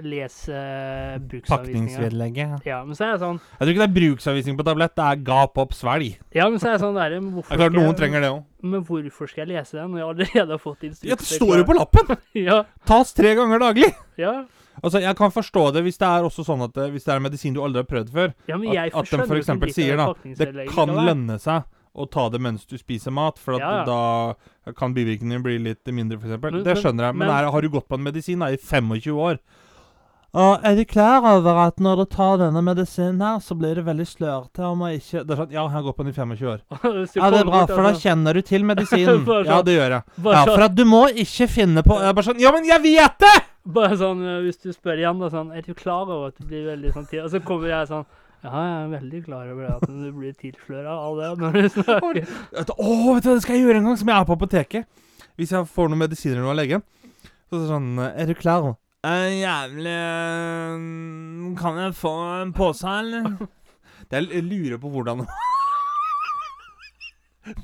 les 0.00 0.36
uh, 0.48 1.18
bruksanvisninga. 1.28 2.60
Ja, 2.64 2.78
men 2.84 2.96
så 2.96 3.04
er 3.04 3.10
jeg 3.12 3.20
sånn 3.22 3.36
Jeg 3.42 3.58
tror 3.60 3.72
ikke 3.72 3.82
det 3.82 3.88
er 3.88 3.96
bruksanvisning 3.98 4.56
på 4.58 4.64
tablett, 4.66 4.94
det 4.96 5.04
er 5.04 5.20
gap 5.26 5.58
opp, 5.60 5.74
svelg. 5.76 6.14
Ja, 6.34 6.46
men 6.48 6.62
så 6.62 6.70
er 6.70 6.76
jeg 6.78 6.82
sånn 6.84 6.96
der, 6.96 7.18
hvorfor 7.20 7.52
Det 7.52 7.58
er 7.58 7.62
klart 7.66 7.76
noen 7.76 7.98
trenger 7.98 8.24
det 8.24 8.30
òg. 8.32 8.40
Men 8.72 8.84
hvorfor 8.88 9.28
skal 9.30 9.44
jeg 9.44 9.50
lese 9.56 9.76
den 9.76 9.90
når 9.92 10.00
jeg 10.00 10.08
allerede 10.14 10.56
har 10.56 10.62
fått 10.62 10.86
instrukser? 10.88 11.12
Ja, 11.12 11.18
det 11.20 11.28
står 11.28 11.54
jo 11.60 11.68
på 11.68 11.76
lappen! 11.76 12.16
Ja, 12.48 12.62
Tas 12.88 13.12
tre 13.16 13.34
ganger 13.38 13.62
daglig! 13.62 13.92
ja. 14.20 14.42
Altså, 14.82 15.02
Jeg 15.04 15.12
kan 15.18 15.28
forstå 15.30 15.66
det 15.76 15.82
hvis 15.84 15.98
det 16.00 16.08
er 16.08 16.24
også 16.24 16.46
sånn 16.48 16.62
at 16.64 16.78
eh, 16.80 16.88
Hvis 16.94 17.04
det 17.04 17.12
er 17.12 17.20
medisin 17.20 17.52
du 17.52 17.58
aldri 17.60 17.82
har 17.82 17.88
prøvd 17.90 18.08
før. 18.14 18.30
ja 18.48 18.56
men 18.56 18.70
At, 18.70 18.74
jeg 18.78 18.92
at 18.96 19.10
de 19.10 19.18
f.eks. 19.28 19.74
sier 19.76 20.00
da 20.00 20.06
Det 20.24 20.64
kan 20.72 20.88
lønne 20.96 21.36
seg 21.42 21.66
å 21.92 22.06
ta 22.08 22.24
det 22.32 22.40
mens 22.40 22.64
du 22.64 22.78
spiser 22.80 23.12
mat, 23.12 23.36
for 23.36 23.58
at 23.58 23.60
Ja, 23.60 23.72
ja. 23.82 23.84
da 24.64 24.72
kan 24.72 24.94
bivirkningene 24.96 25.42
bli 25.44 25.58
litt 25.60 25.84
mindre, 25.92 26.16
f.eks. 26.16 26.62
Det 26.64 26.78
skjønner 26.80 27.10
jeg. 27.10 27.18
Men, 27.18 27.26
men- 27.26 27.28
der, 27.34 27.50
har 27.52 27.60
du 27.60 27.68
gått 27.68 27.84
på 27.90 27.98
en 28.00 28.06
medisin 28.06 28.40
da, 28.40 28.48
i 28.48 28.56
25 28.56 29.12
år. 29.20 29.36
Og 30.32 30.62
er 30.64 30.76
du 30.78 30.84
klar 30.88 31.20
over 31.28 31.58
at 31.66 31.76
når 31.84 31.98
du 32.00 32.04
tar 32.14 32.38
denne 32.40 32.62
medisinen 32.64 33.20
her, 33.20 33.40
så 33.44 33.52
blir 33.58 33.74
det 33.76 33.82
veldig 33.84 34.06
slørete 34.08 34.64
om 34.64 34.80
å 34.80 34.88
ikke 34.94 35.26
Det 35.28 35.34
er 35.34 35.40
sånn, 35.42 35.50
Ja, 35.52 35.64
jeg 35.68 35.84
går 35.84 35.92
på 35.98 36.06
den 36.06 36.12
i 36.12 36.16
25 36.16 36.46
år. 36.48 36.62
Ja, 37.20 37.26
det 37.34 37.40
er 37.42 37.50
bra, 37.50 37.60
for 37.68 37.82
da 37.84 37.90
altså, 37.90 38.00
kjenner 38.06 38.38
du 38.38 38.40
til 38.48 38.64
medisinen. 38.70 39.24
Bare 39.28 39.44
Ja, 39.44 39.58
sånn. 39.58 39.66
det 39.68 39.74
gjør 39.76 39.92
jeg. 39.98 40.02
Ja, 40.24 40.32
sånn, 40.32 40.52
for 40.54 40.64
at 40.64 40.74
du 40.78 40.84
må 40.88 41.02
ikke 41.26 41.48
finne 41.52 41.84
på 41.84 41.98
Jeg 42.00 42.16
bare 42.16 42.26
sånn 42.30 42.40
Ja, 42.40 42.52
men 42.56 42.64
jeg 42.70 42.80
vet 42.86 43.18
det! 43.26 43.34
bare 43.76 43.94
sånn 44.00 44.24
eh, 44.26 44.40
Hvis 44.46 44.56
du 44.64 44.72
spør 44.72 44.98
igjen, 45.04 45.20
da 45.22 45.28
sånn 45.30 45.52
Er 45.54 45.62
du 45.68 45.74
klar 45.78 46.08
over 46.08 46.32
at 46.32 46.40
du 46.40 46.48
blir 46.48 46.64
veldig 46.72 46.94
sånn 46.96 47.04
tid? 47.12 47.20
Og 47.26 47.30
så 47.30 47.38
kommer 47.44 47.68
jeg 47.70 47.90
sånn 47.92 48.02
Ja, 48.42 48.50
jeg 48.56 48.72
er 48.80 48.88
veldig 48.96 49.20
klar 49.28 49.52
over 49.52 49.68
at 49.76 49.84
du 49.86 50.08
blir 50.16 50.32
tilsløra 50.40 50.96
av 50.96 51.20
det 51.20 51.28
når 51.44 51.60
du 51.60 51.68
snakker. 51.76 52.16
Du, 52.16 52.32
Å, 52.58 52.64
vet 52.64 53.22
du 53.22 53.28
hva 53.30 53.36
det 53.36 53.42
skal 53.44 53.54
jeg 53.60 53.66
gjøre 53.68 53.78
en 53.84 53.86
gang 53.92 54.00
som 54.00 54.08
jeg 54.10 54.16
er 54.18 54.26
på 54.32 54.34
apoteket? 54.40 54.88
Hvis 55.38 55.52
jeg 55.54 55.68
får 55.76 55.92
noen 55.92 56.00
medisiner 56.02 56.48
av 56.48 56.56
legen. 56.58 56.82
Så 57.52 57.54
er 57.54 57.60
det 57.62 57.68
sånn 57.70 57.92
Er 58.02 58.32
du 58.32 58.34
klar? 58.40 58.72
Eh, 59.02 59.40
jævlig 59.40 59.92
eh, 59.98 60.82
Kan 61.58 61.78
jeg 61.80 61.94
få 61.98 62.12
en 62.42 62.52
pose, 62.54 62.86
eller? 62.86 63.32
Det 64.10 64.20
jeg 64.30 64.44
lurer 64.46 64.78
på 64.78 64.90
hvordan 64.92 65.24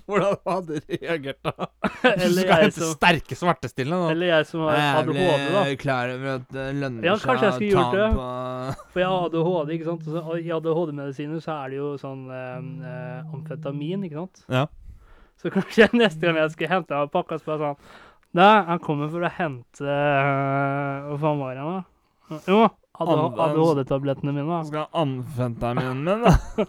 Hvordan 0.09 0.35
hadde 0.43 0.81
reagert 0.89 1.39
da? 1.47 1.69
Eller 2.03 2.41
skal 2.43 2.65
jeg 2.65 2.73
som, 2.75 2.91
sterke 2.97 3.37
smertestillende 3.39 4.01
nå. 4.01 4.09
eller 4.11 4.33
jeg 4.33 4.49
som 4.49 4.65
har 4.67 4.81
ADHD, 5.05 5.21
da. 5.55 5.63
klar 5.79 6.11
over 6.17 6.33
at 6.33 6.49
det 6.57 6.65
lønner 6.81 7.07
Ja, 7.07 7.15
kanskje 7.23 7.47
jeg 7.47 7.55
skulle 7.55 7.71
gjort 7.77 7.95
det. 7.95 8.09
på 8.17 8.25
For 8.97 9.05
jeg 9.05 9.13
har 9.13 9.29
ADHD, 9.29 9.73
ikke 9.77 9.89
sant. 9.93 10.11
Og 10.25 10.35
i 10.43 10.51
ADHD-medisiner 10.57 11.45
så 11.45 11.61
er 11.61 11.71
det 11.71 11.79
jo 11.79 11.93
sånn 12.03 12.27
eh, 12.35 12.59
eh, 12.91 13.31
amfetamin, 13.39 14.09
ikke 14.09 14.19
sant. 14.25 14.43
Ja. 14.51 14.67
Så 15.39 15.55
kanskje 15.55 15.87
neste 16.03 16.27
gang 16.27 16.43
jeg 16.43 16.57
skal 16.57 16.75
hente 16.75 16.99
en 16.99 17.15
pakke, 17.15 17.39
så 17.39 17.55
bare 17.55 17.63
sånn 17.77 17.79
Nei, 18.37 18.65
han 18.69 18.81
kommer 18.85 19.09
for 19.09 19.25
å 19.25 19.31
hente 19.33 19.87
eh, 19.89 21.07
Hva 21.09 21.17
faen 21.23 21.39
var 21.41 21.57
han, 21.57 21.79
da? 21.79 22.41
Jo, 22.45 22.67
ADHD-tablettene 23.01 24.35
mine. 24.35 24.45
da. 24.51 24.61
Skal 24.69 24.89
amfetaminen 25.01 26.05
min, 26.05 26.27
da? 26.27 26.35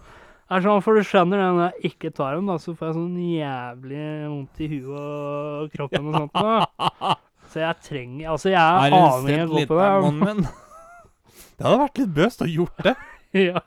Det 0.50 0.56
er 0.58 0.64
sånn, 0.64 0.80
for 0.82 0.98
du 0.98 1.06
skjønner 1.06 1.38
det, 1.38 1.48
når 1.54 1.60
jeg 1.68 1.90
ikke 1.92 2.08
tar 2.10 2.32
dem, 2.34 2.48
da, 2.50 2.56
så 2.58 2.72
får 2.74 2.88
jeg 2.88 2.94
sånn 2.96 3.18
jævlig 3.22 4.06
vondt 4.32 4.62
i 4.64 4.66
huet 4.72 4.96
og 4.98 5.68
kroppen 5.76 6.08
og 6.10 6.16
sånt. 6.16 6.32
Da. 6.34 7.12
Så 7.52 7.62
jeg 7.62 7.78
trenger 7.86 8.32
Altså, 8.32 8.50
jeg 8.50 8.58
er 8.58 8.96
avhengig 8.98 9.44
av 9.44 9.52
å 9.52 9.60
gå 9.60 9.62
på 9.70 9.78
det. 9.78 10.34
Det 11.60 11.68
hadde 11.68 11.78
vært 11.84 12.00
litt 12.00 12.12
bøst 12.16 12.42
å 12.42 12.48
gjort 12.50 12.82
det. 12.82 12.96
Ja. 13.36 13.60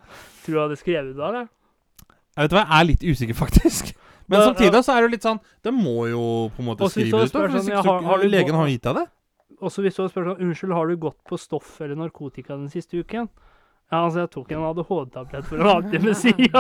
Tror 0.44 0.50
du 0.50 0.58
jeg 0.58 0.64
hadde 0.66 0.78
skrevet 0.82 1.14
det, 1.16 1.24
eller? 1.30 1.48
Jeg 2.34 2.48
vet 2.50 2.56
hva, 2.58 2.64
jeg 2.66 2.80
er 2.82 2.88
litt 2.90 3.04
usikker, 3.06 3.38
faktisk. 3.38 3.94
Men 4.28 4.40
da, 4.40 4.46
samtidig 4.54 4.84
så 4.86 4.94
er 4.98 5.02
det 5.02 5.12
litt 5.12 5.22
sånn 5.26 5.40
Det 5.64 5.74
må 5.74 6.08
jo 6.10 6.50
på 6.56 6.60
en 6.64 6.66
måte 6.66 6.90
skrive 6.90 7.24
ut. 7.24 7.32
sånn, 7.32 7.68
ja, 7.70 7.82
har- 7.84 8.02
har 8.04 8.18
du 8.22 8.28
legen 8.30 8.56
har 8.56 8.68
gitt 8.68 8.82
deg 8.84 8.96
det. 8.96 9.08
Og 9.62 9.70
så 9.72 9.82
hvis 9.84 9.96
du 9.96 10.08
spør 10.10 10.26
sånn 10.32 10.40
Unnskyld, 10.42 10.74
har 10.74 10.88
du 10.88 10.98
gått 10.98 11.18
på 11.28 11.38
stoff 11.40 11.82
eller 11.82 11.96
narkotika 11.96 12.48
den 12.58 12.70
siste 12.70 12.98
uken? 13.04 13.30
Ja, 13.92 14.06
altså, 14.08 14.20
jeg 14.24 14.30
tok 14.32 14.52
en 14.52 14.64
ADHD-tablett 14.64 15.46
for 15.46 15.58
en 15.58 15.70
halvtime 15.70 16.14
siden. 16.16 16.50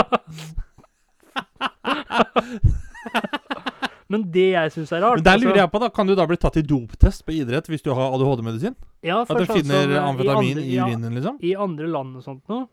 Men 4.14 4.26
det 4.32 4.44
jeg 4.54 4.72
syns 4.76 4.92
er 4.94 5.02
rart 5.02 5.16
Men 5.18 5.24
der 5.26 5.38
lurer 5.40 5.50
altså- 5.54 5.62
jeg 5.64 5.72
på, 5.74 5.80
da 5.80 5.90
Kan 5.90 6.08
du 6.08 6.16
da 6.16 6.26
bli 6.30 6.38
tatt 6.38 6.58
i 6.58 6.62
doptest 6.62 7.26
på 7.26 7.32
idrett 7.34 7.68
hvis 7.72 7.82
du 7.84 7.94
har 7.94 8.12
ADHD-medisin? 8.14 8.76
ja, 9.04 9.22
At 9.22 9.28
du 9.28 9.34
sånn 9.46 9.56
finner 9.64 9.98
amfetamin 10.04 10.58
andre- 10.58 10.64
i 10.64 10.78
urinen, 10.78 11.14
liksom? 11.18 11.38
I 11.44 11.56
andre 11.56 11.88
land 11.88 12.16
og 12.18 12.24
sånt 12.24 12.44
nå, 12.48 12.68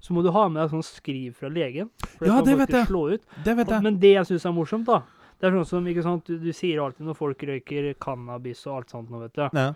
så 0.00 0.14
må 0.14 0.22
du 0.22 0.30
ha 0.30 0.46
med 0.48 0.62
deg 0.62 0.70
sånn 0.74 0.84
skriv 0.86 1.34
fra 1.40 1.48
legen. 1.50 1.90
For 2.18 2.26
Ja, 2.28 2.40
det 2.42 2.56
vet 2.58 2.70
jeg. 2.70 2.86
Slå 2.90 3.04
ut. 3.14 3.22
Det 3.44 3.56
vet 3.58 3.68
jeg. 3.74 3.82
Men 3.82 3.98
det 4.02 4.12
jeg 4.14 4.26
syns 4.30 4.46
er 4.46 4.52
morsomt, 4.56 4.86
da 4.86 5.02
Det 5.40 5.48
er 5.48 5.56
sånn 5.58 5.66
som 5.68 5.86
ikke 5.86 6.02
sant, 6.04 6.24
du, 6.24 6.38
du 6.40 6.52
sier 6.52 6.80
alltid 6.80 7.04
når 7.06 7.16
folk 7.18 7.42
røyker 7.44 7.90
cannabis 8.00 8.62
og 8.66 8.76
alt 8.78 8.90
sånt 8.94 9.10
nå, 9.10 9.20
vet 9.26 9.34
du. 9.36 9.42
Ja. 9.52 9.72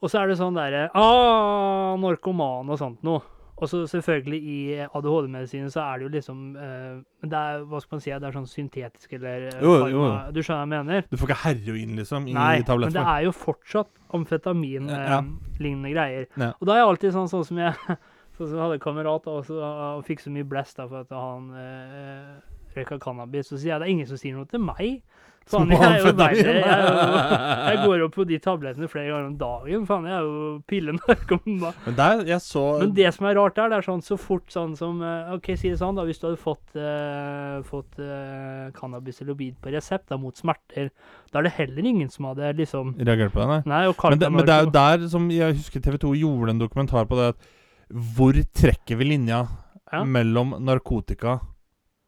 Og 0.00 0.10
så 0.12 0.20
er 0.22 0.28
det 0.28 0.36
sånn 0.38 0.54
derre 0.56 0.86
Ah, 0.94 1.96
narkoman 2.00 2.68
og 2.70 2.78
sånt 2.78 3.02
noe. 3.04 3.20
Og 3.56 3.70
så 3.72 3.78
selvfølgelig 3.88 4.38
i 4.52 4.56
ADHD-medisinen 4.84 5.70
så 5.72 5.80
er 5.80 5.98
det 5.98 6.04
jo 6.04 6.08
liksom 6.12 6.40
eh, 6.60 6.98
det 7.24 7.38
er 7.40 7.62
hva 7.64 7.78
skal 7.80 7.96
man 7.96 8.02
si, 8.04 8.10
det 8.12 8.26
er 8.28 8.34
sånn 8.36 8.48
syntetisk 8.50 9.14
eller 9.16 9.46
eh, 9.48 9.62
Jo, 9.64 9.76
jo. 9.88 10.02
Du 10.36 10.42
skjønner 10.44 10.66
hva 10.68 10.76
jeg 10.76 10.84
mener? 10.84 11.06
Du 11.08 11.16
får 11.16 11.30
ikke 11.30 11.38
heroin, 11.46 11.94
liksom, 11.96 12.26
i 12.28 12.34
Nei, 12.36 12.58
men 12.68 12.92
det 12.92 13.04
er 13.14 13.22
jo 13.24 13.32
fortsatt 13.32 13.88
Ja. 13.96 14.18
amfetamin-lignende 14.18 15.92
greier. 15.94 16.26
Ja. 16.36 16.50
Og 16.60 16.68
da 16.68 16.74
er 16.76 16.82
jeg 16.82 16.90
alltid 16.90 17.16
sånn, 17.16 17.30
sånn 17.32 17.46
som 17.48 17.60
jeg 17.64 17.72
Sånn 18.36 18.50
så 18.52 18.60
hadde 18.60 18.80
kamerater 18.82 19.24
kamerat 19.24 19.28
og 19.32 19.46
så 19.48 20.06
fikk 20.06 20.24
så 20.24 20.32
mye 20.34 20.44
blest 20.48 20.80
for 20.82 21.00
at 21.00 21.12
han 21.14 21.52
eh, 21.56 22.34
røyka 22.76 22.98
cannabis. 23.00 23.48
Så 23.48 23.60
sier 23.60 23.74
jeg 23.74 23.80
det 23.82 23.88
er 23.88 23.94
ingen 23.94 24.10
som 24.10 24.20
sier 24.20 24.36
noe 24.36 24.48
til 24.50 24.62
meg. 24.62 25.00
Faen, 25.46 25.70
jeg 25.70 25.78
er 25.78 26.00
jo 26.02 26.10
verre. 26.18 26.54
Jeg, 26.58 27.66
jeg 27.70 27.82
går 27.84 28.00
opp 28.02 28.16
på 28.16 28.24
de 28.26 28.38
tablettene 28.42 28.88
flere 28.90 29.12
ganger 29.12 29.28
om 29.28 29.34
dagen. 29.38 29.84
Faen, 29.86 30.08
jeg 30.10 30.16
er 30.16 30.24
jo 30.26 30.46
pillenarkoman. 30.72 31.76
Men 31.84 31.98
der, 32.00 32.22
jeg 32.26 32.42
så 32.42 32.64
Men 32.80 32.94
det 32.96 33.12
som 33.14 33.28
er 33.30 33.38
rart 33.38 33.54
der, 33.54 33.70
det 33.70 33.78
er 33.78 33.86
sånn 33.86 34.02
så 34.02 34.18
fort 34.18 34.50
sånn 34.50 34.74
som 34.78 34.98
eh, 35.06 35.30
OK, 35.36 35.52
si 35.54 35.70
det 35.70 35.78
sånn, 35.78 35.94
da. 35.94 36.02
Hvis 36.08 36.18
du 36.18 36.26
hadde 36.26 36.40
fått, 36.42 36.74
eh, 36.74 37.60
fått 37.68 38.02
eh, 38.02 38.66
cannabis 38.74 39.22
eller 39.22 39.36
obid 39.36 39.54
på 39.62 39.70
resept 39.70 40.08
da, 40.10 40.18
mot 40.18 40.34
smerter, 40.34 40.90
da 41.30 41.38
er 41.38 41.46
det 41.46 41.54
heller 41.60 41.90
ingen 41.94 42.10
som 42.10 42.26
hadde 42.32 42.50
liksom 42.58 42.96
reagert 42.98 43.36
på 43.36 43.44
det, 43.44 43.46
nei. 43.52 43.60
Nei, 43.70 43.84
Men 43.86 44.24
det, 44.24 44.32
men 44.34 44.50
det 44.50 44.56
er 44.56 44.66
jo 44.66 44.74
der 44.74 45.06
som 45.14 45.30
jeg 45.30 45.60
husker 45.60 45.86
TV 45.86 46.00
2 46.02 46.16
gjorde 46.24 46.56
en 46.56 46.64
dokumentar 46.66 47.06
på 47.06 47.20
det 47.22 47.30
at 47.36 47.52
Hvor 47.90 48.32
trekker 48.52 48.96
vi 48.98 49.04
linja 49.12 49.46
Ja. 49.92 50.02
mellom 50.04 50.56
narkotika 50.66 51.40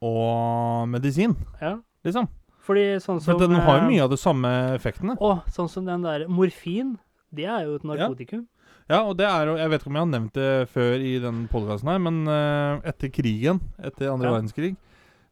og 0.02 0.88
medisin, 0.88 1.36
Ja. 1.60 1.78
liksom? 2.04 2.28
Fordi 2.66 2.96
sånn 3.00 3.20
som 3.22 3.38
For 3.38 3.38
den 3.46 3.56
har 3.56 3.78
jo 3.80 3.84
eh, 3.86 3.88
mye 3.88 4.02
av 4.04 4.10
de 4.10 4.16
samme 4.16 4.48
effektene. 4.76 5.16
Å, 5.18 5.42
sånn 5.48 5.68
som 5.70 5.84
den 5.86 6.02
der 6.02 6.26
morfin. 6.28 6.98
Det 7.32 7.44
er 7.46 7.64
jo 7.64 7.76
et 7.76 7.82
narkotikum. 7.84 8.46
Ja, 8.88 9.02
og 9.04 9.16
det 9.18 9.26
er 9.26 9.46
jo 9.46 9.56
Jeg 9.56 9.68
vet 9.70 9.80
ikke 9.82 9.86
om 9.90 9.94
jeg 9.94 10.06
har 10.06 10.20
nevnt 10.20 10.32
det 10.32 10.68
før 10.72 10.94
i 11.00 11.18
den 11.18 11.48
podkasten 11.48 11.88
her, 11.88 11.98
men 11.98 12.26
uh, 12.28 12.80
etter 12.88 13.10
krigen, 13.12 13.60
etter 13.78 14.10
andre 14.12 14.28
Ja. 14.30 14.38
verdenskrig, 14.40 14.76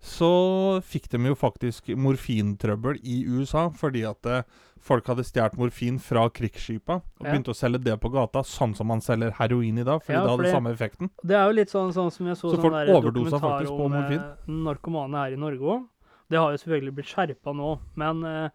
så 0.01 0.81
fikk 0.85 1.09
de 1.09 1.19
jo 1.19 1.35
faktisk 1.35 1.89
morfintrøbbel 1.97 3.01
i 3.03 3.25
USA 3.27 3.71
fordi 3.71 4.05
at 4.09 4.25
eh, 4.27 4.43
folk 4.87 5.09
hadde 5.11 5.25
stjålet 5.27 5.57
morfin 5.59 5.99
fra 6.03 6.29
krigsskipa 6.31 7.01
og 7.01 7.25
Ja. 7.27 7.33
begynte 7.33 7.51
å 7.51 7.57
selge 7.59 7.83
det 7.83 7.97
på 8.01 8.11
gata, 8.15 8.45
sånn 8.47 8.75
som 8.79 8.87
man 8.87 9.01
selger 9.03 9.33
heroin 9.41 9.79
i 9.79 9.85
dag, 9.85 10.01
fordi 10.03 10.15
Ja, 10.15 10.23
det 10.23 10.31
hadde 10.37 10.53
samme 10.55 10.71
effekten. 10.73 11.11
Det 11.27 11.35
er 11.37 11.47
jo 11.51 11.57
litt 11.59 11.69
sånn, 11.75 11.91
sånn 11.93 12.13
som 12.13 12.27
jeg 12.31 12.37
så, 12.37 12.51
Så 12.55 12.61
sånn 12.63 12.71
der 12.73 12.87
dokumentar 13.03 13.67
om, 13.71 13.93
morfin? 13.93 14.21
eh, 14.21 14.37
narkomane 14.49 15.17
her 15.25 15.33
i 15.33 15.37
Norge 15.37 15.61
òg. 15.61 15.89
Det 16.31 16.39
har 16.39 16.51
jo 16.53 16.59
selvfølgelig 16.59 16.95
blitt 16.95 17.11
skjerpa 17.13 17.53
nå, 17.55 17.79
men 17.97 18.25
eh, 18.25 18.51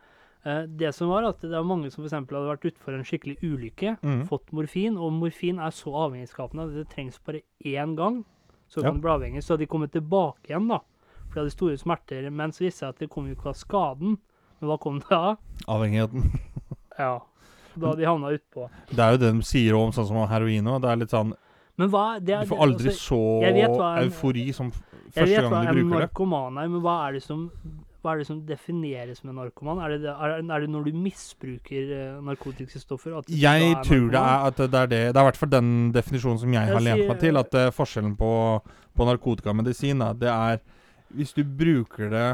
eh, 0.45 0.65
det 0.67 0.93
som 0.95 1.07
var 1.09 1.23
at 1.23 1.39
det 1.41 1.51
er 1.53 1.63
mange 1.63 1.91
som 1.91 2.03
f.eks. 2.03 2.11
hadde 2.11 2.47
vært 2.57 2.65
utfor 2.71 2.93
en 2.95 3.03
skikkelig 3.03 3.37
ulykke, 3.43 3.97
mm. 4.01 4.27
fått 4.27 4.51
morfin, 4.51 4.97
og 4.97 5.11
morfin 5.13 5.59
er 5.59 5.71
så 5.71 5.91
avhengighetsskapende 6.09 6.67
at 6.67 6.73
det 6.75 6.89
trengs 6.95 7.19
bare 7.23 7.41
én 7.63 7.95
gang, 7.95 8.25
så 8.69 8.81
Ja. 8.81 8.89
kan 8.91 8.99
du 8.99 9.01
bli 9.01 9.11
avhengig. 9.11 9.43
Så 9.43 9.53
hadde 9.55 9.59
de 9.67 9.67
kommet 9.67 9.91
tilbake 9.91 10.47
igjen, 10.49 10.67
da, 10.67 10.79
for 11.27 11.33
de 11.35 11.39
hadde 11.41 11.51
store 11.51 11.77
smerter, 11.77 12.29
men 12.31 12.51
så 12.51 12.59
viste 12.65 12.79
det 12.79 12.79
seg 12.79 12.89
at 12.89 12.99
det 12.99 13.09
kom 13.09 13.27
jo 13.27 13.35
ikke 13.35 13.47
av 13.47 13.55
skaden. 13.55 14.17
Men 14.61 14.69
hva 14.69 14.77
kom 14.79 14.99
det 15.01 15.11
av? 15.17 15.37
Avhengigheten. 15.67 16.31
Ja. 16.99 17.15
Da 17.81 17.93
de 17.95 18.03
havna 18.05 18.29
utpå. 18.35 18.65
Det 18.91 18.99
er 18.99 19.13
jo 19.15 19.19
det 19.21 19.29
de 19.33 19.45
sier 19.47 19.73
om 19.79 19.93
sånn 19.95 20.05
som 20.09 20.17
heroin 20.29 20.67
òg. 20.69 20.81
Det 20.83 20.89
er 20.91 20.99
litt 21.01 21.13
sånn 21.13 21.31
Men 21.79 21.89
hva 21.89 22.03
det 22.19 22.35
er, 22.35 22.43
Du 22.43 22.51
får 22.51 22.59
aldri 22.65 22.91
altså, 22.91 23.05
så 23.07 23.19
jeg 23.45 23.55
vet 23.55 23.71
hva 23.79 23.87
en- 23.97 24.09
eufori 24.11 24.43
som 24.53 24.67
Jeg 24.75 25.13
første 25.15 25.29
vet 25.31 25.45
hva 25.47 25.49
gang 25.49 25.63
du 25.63 25.69
en 25.71 25.77
bruker 25.79 25.95
det. 25.95 26.01
narkoman 26.03 26.59
er, 26.61 26.67
men 26.67 26.81
hva 26.83 26.97
er 27.07 27.13
det 27.17 27.23
som 27.23 27.47
hva 28.03 28.13
er 28.15 28.17
det 28.17 28.27
som 28.27 28.41
defineres 28.45 29.23
med 29.23 29.35
narkoman? 29.37 29.79
Er 29.85 29.95
det, 29.97 30.09
er, 30.09 30.31
er 30.41 30.59
det 30.65 30.69
når 30.73 30.85
du 30.89 30.91
misbruker 30.97 31.91
eh, 31.95 32.21
narkotiske 32.25 32.79
stoffer? 32.81 33.13
Jeg 33.29 33.75
tror 33.85 34.07
det 34.11 34.21
er 34.21 34.45
at 34.51 34.57
det 34.57 34.73
er 34.73 34.87
det 34.89 35.01
Det 35.13 35.15
er 35.15 35.21
i 35.21 35.27
hvert 35.29 35.37
fall 35.37 35.49
den 35.53 35.91
definisjonen 35.93 36.39
som 36.41 36.51
jeg 36.53 36.65
Jeg 36.67 36.73
har 36.75 36.81
lent 36.81 37.07
meg 37.07 37.19
til. 37.21 37.37
At 37.37 37.53
eh, 37.55 37.69
forskjellen 37.71 38.15
på, 38.17 38.31
på 38.97 39.05
narkotikamedisin, 39.09 40.01
det 40.19 40.29
er 40.33 40.59
Hvis 41.13 41.33
du 41.33 41.43
bruker 41.45 42.09
det 42.09 42.27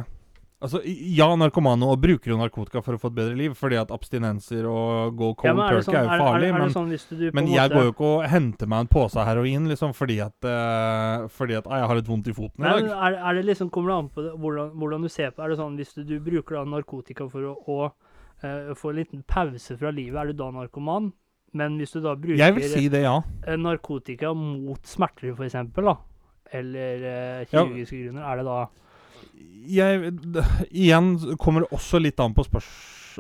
Altså, 0.58 0.80
ja, 0.90 1.28
narkomane 1.38 1.86
og 1.86 2.00
bruker 2.02 2.32
jo 2.32 2.38
narkotika 2.40 2.82
for 2.82 2.98
å 2.98 3.02
få 3.02 3.12
et 3.12 3.18
bedre 3.20 3.36
liv, 3.38 3.54
fordi 3.54 3.78
at 3.78 3.92
abstinenser 3.94 4.66
og 4.66 5.14
go 5.20 5.28
cold 5.38 5.52
Ja, 5.52 5.68
er 5.68 5.76
turkey 5.76 5.86
turkey 5.86 5.98
er 6.00 6.08
jo 6.08 6.10
sånn- 6.10 6.24
farlig. 6.24 6.48
Er, 6.48 6.56
er, 6.56 6.64
men 6.64 6.74
sånn 6.74 7.36
men 7.36 7.44
en 7.44 7.52
jeg 7.54 7.74
går 7.76 7.84
jo 7.86 7.92
ikke 7.94 8.08
og 8.08 8.24
henter 8.32 8.72
meg 8.72 8.80
en 8.80 8.90
pose 8.96 9.26
heroin 9.28 9.68
liksom 9.70 9.94
fordi 9.94 10.18
at 10.26 10.48
uh, 10.50 11.28
Fordi 11.30 11.60
at 11.60 11.70
ah, 11.70 11.84
jeg 11.84 11.92
har 11.92 12.00
litt 12.00 12.10
vondt 12.10 12.32
i 12.32 12.34
foten 12.34 12.66
i 12.66 12.72
dag. 12.72 12.90
er, 12.90 13.38
det 13.38 13.44
liksom, 13.52 13.70
Kommer 13.70 13.94
det 13.94 13.98
an 14.00 14.10
på 14.10 14.26
det, 14.26 14.32
hvordan, 14.34 14.72
hvordan 14.82 15.06
du 15.06 15.10
ser 15.14 15.30
på 15.30 15.46
Er 15.46 15.54
det 15.54 15.60
sånn 15.62 15.78
hvis 15.78 15.94
du, 15.94 16.02
du 16.10 16.18
bruker 16.26 16.58
da 16.58 16.66
narkotika 16.66 17.30
for 17.30 17.52
å, 17.52 17.54
å 17.62 17.78
uh, 17.92 18.74
få 18.74 18.96
en 18.96 19.00
liten 19.04 19.24
pause 19.30 19.78
fra 19.78 19.94
livet, 19.94 20.18
er 20.18 20.34
du 20.34 20.42
da 20.42 20.50
narkoman? 20.58 21.12
Men 21.54 21.78
hvis 21.78 21.94
du 21.94 22.02
da 22.02 22.16
bruker 22.18 22.60
si 22.66 22.90
det, 22.90 23.04
ja. 23.06 23.22
eh, 23.46 23.56
narkotika 23.62 24.34
mot 24.34 24.82
smerter, 24.90 25.36
for 25.38 25.46
eksempel, 25.46 25.94
uh, 25.94 26.02
eller 26.52 27.06
eh, 27.06 27.46
Ja. 27.46 27.62
kirurgiske 27.62 28.02
grunner, 28.08 28.26
er 28.26 28.42
det 28.42 28.50
da 28.50 28.60
jeg, 29.68 30.14
igjen 30.72 31.16
kommer 31.42 31.66
det 31.66 31.76
også 31.76 32.00
litt 32.00 32.20
an 32.24 32.36
på 32.36 32.46
spørs 32.48 32.70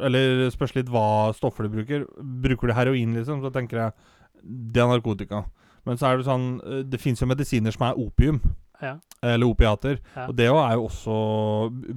Eller 0.07 0.47
spørs 0.53 0.75
litt 0.77 0.91
hva 0.93 1.33
stoffer 1.35 1.67
du 1.67 1.73
bruker. 1.73 2.05
Bruker 2.17 2.69
du 2.69 2.75
heroin, 2.77 3.17
liksom, 3.17 3.41
så 3.43 3.51
tenker 3.53 3.81
jeg 3.81 4.13
det 4.47 4.79
er 4.79 4.87
narkotika. 4.91 5.41
Men 5.87 5.99
så 5.99 6.09
er 6.09 6.19
det 6.19 6.27
sånn 6.27 6.47
eh, 6.61 6.83
Det 6.87 6.99
fins 7.01 7.21
jo 7.23 7.29
medisiner 7.29 7.73
som 7.73 7.87
er 7.89 7.99
opium. 7.99 8.41
Ja. 8.81 8.97
Eller 9.25 9.49
opiater. 9.49 9.97
Ja. 10.13 10.27
Og 10.27 10.35
det 10.37 10.47
er 10.51 10.75
jo 10.77 10.85
også 10.85 11.15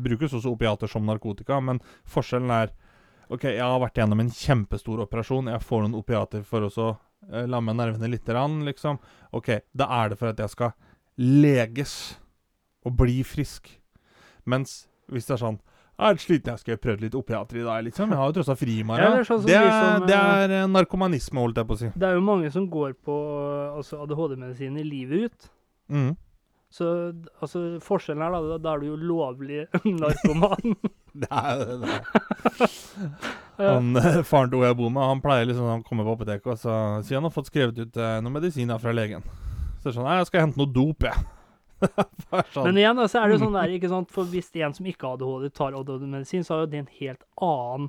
Brukes 0.00 0.34
også 0.38 0.54
opiater 0.54 0.90
som 0.90 1.04
narkotika, 1.06 1.60
men 1.60 1.82
forskjellen 2.08 2.54
er 2.56 2.72
OK, 3.30 3.44
jeg 3.46 3.62
har 3.62 3.78
vært 3.78 4.00
gjennom 4.00 4.24
en 4.24 4.32
kjempestor 4.34 5.04
operasjon. 5.04 5.52
Jeg 5.52 5.62
får 5.62 5.84
noen 5.84 6.00
opiater 6.00 6.42
for 6.42 6.66
å 6.66 6.86
eh, 7.30 7.44
lamme 7.46 7.76
nervene 7.78 8.10
litt, 8.10 8.26
rann, 8.26 8.64
liksom. 8.66 8.98
OK, 9.38 9.52
da 9.70 9.86
er 10.00 10.10
det 10.10 10.18
for 10.18 10.32
at 10.32 10.42
jeg 10.42 10.50
skal 10.50 10.72
leges 11.20 11.94
og 12.82 12.96
bli 12.98 13.20
frisk. 13.22 13.70
Mens 14.50 14.80
hvis 15.10 15.28
det 15.28 15.36
er 15.36 15.44
sånn 15.44 15.60
jeg 16.00 16.08
er 16.08 16.16
litt 16.16 16.22
sliten, 16.24 16.54
jeg 16.54 16.62
skal 16.62 16.78
prøve 16.80 17.02
litt 17.04 17.16
opiater 17.18 17.58
i 17.60 17.64
dag, 17.66 17.82
liksom. 17.84 18.12
Jeg 18.14 18.16
har 18.16 18.30
jo 18.30 18.34
tross 18.38 18.48
alt 18.48 18.60
fri 18.62 18.78
i 18.80 18.84
morgen. 18.88 19.04
Ja, 19.04 19.16
det 19.18 19.20
er 19.20 19.26
sånn 19.28 19.42
det, 19.44 19.52
de 19.52 19.56
er, 19.58 19.74
som, 19.74 20.04
det 20.08 20.14
eh, 20.16 20.44
er 20.44 20.52
eh, 20.56 20.68
narkomanisme, 20.72 21.42
holdt 21.44 21.60
jeg 21.60 21.68
på 21.68 21.76
å 21.76 21.80
si. 21.82 21.90
Det 21.92 22.06
er 22.08 22.14
jo 22.16 22.22
mange 22.24 22.52
som 22.54 22.68
går 22.72 22.94
på 23.04 23.16
altså 23.76 23.98
ADHD-medisiner 24.06 24.86
livet 24.86 25.26
ut. 25.28 25.50
Mm. 25.92 26.14
Så 26.72 26.86
altså, 27.42 27.64
forskjellen 27.84 28.22
er 28.24 28.32
da, 28.32 28.56
da, 28.62 28.72
er 28.72 28.80
du 28.80 28.86
jo 28.92 28.96
lovlig 29.10 29.66
narkoman. 30.00 30.78
Det 31.12 31.28
er 31.28 31.60
det. 31.82 31.90
er. 33.58 33.74
Han, 33.74 33.92
eh, 33.98 34.22
faren 34.24 34.48
til 34.48 34.62
hun 34.62 34.68
jeg 34.70 34.78
bor 34.78 34.94
med, 34.94 35.02
han 35.04 35.20
pleier 35.20 35.50
liksom 35.50 35.66
Han 35.68 35.82
kommer 35.84 36.06
på 36.06 36.14
apoteket 36.16 36.48
og 36.48 36.56
så 36.62 36.74
sier 37.04 37.18
han 37.18 37.26
har 37.26 37.34
fått 37.34 37.50
skrevet 37.50 37.76
ut 37.76 37.98
eh, 38.00 38.20
noen 38.24 38.38
medisiner 38.38 38.80
fra 38.80 38.94
legen. 38.96 39.26
Så 39.82 39.90
det 39.90 39.92
er 39.92 39.98
sånn 39.98 40.08
Nei, 40.08 40.16
jeg 40.22 40.30
skal 40.30 40.46
hente 40.46 40.62
noe 40.62 40.72
dop, 40.72 41.04
jeg. 41.04 41.26
Sånn. 42.54 42.64
Men 42.68 42.78
igjen, 42.80 43.00
så 43.08 43.20
er 43.22 43.28
det 43.30 43.36
jo 43.38 43.42
sånn 43.44 43.56
der, 43.56 43.72
ikke 43.76 43.88
sant, 43.90 44.10
for 44.12 44.28
hvis 44.30 44.50
en 44.60 44.74
som 44.76 44.86
ikke 44.90 45.06
har 45.08 45.16
ADHD, 45.20 45.50
tar 45.56 45.76
ADHD-medisin, 45.78 46.44
så 46.46 46.56
er 46.56 46.60
jo 46.64 46.70
det 46.74 46.82
en 46.82 46.90
helt 47.00 47.24
annen 47.46 47.88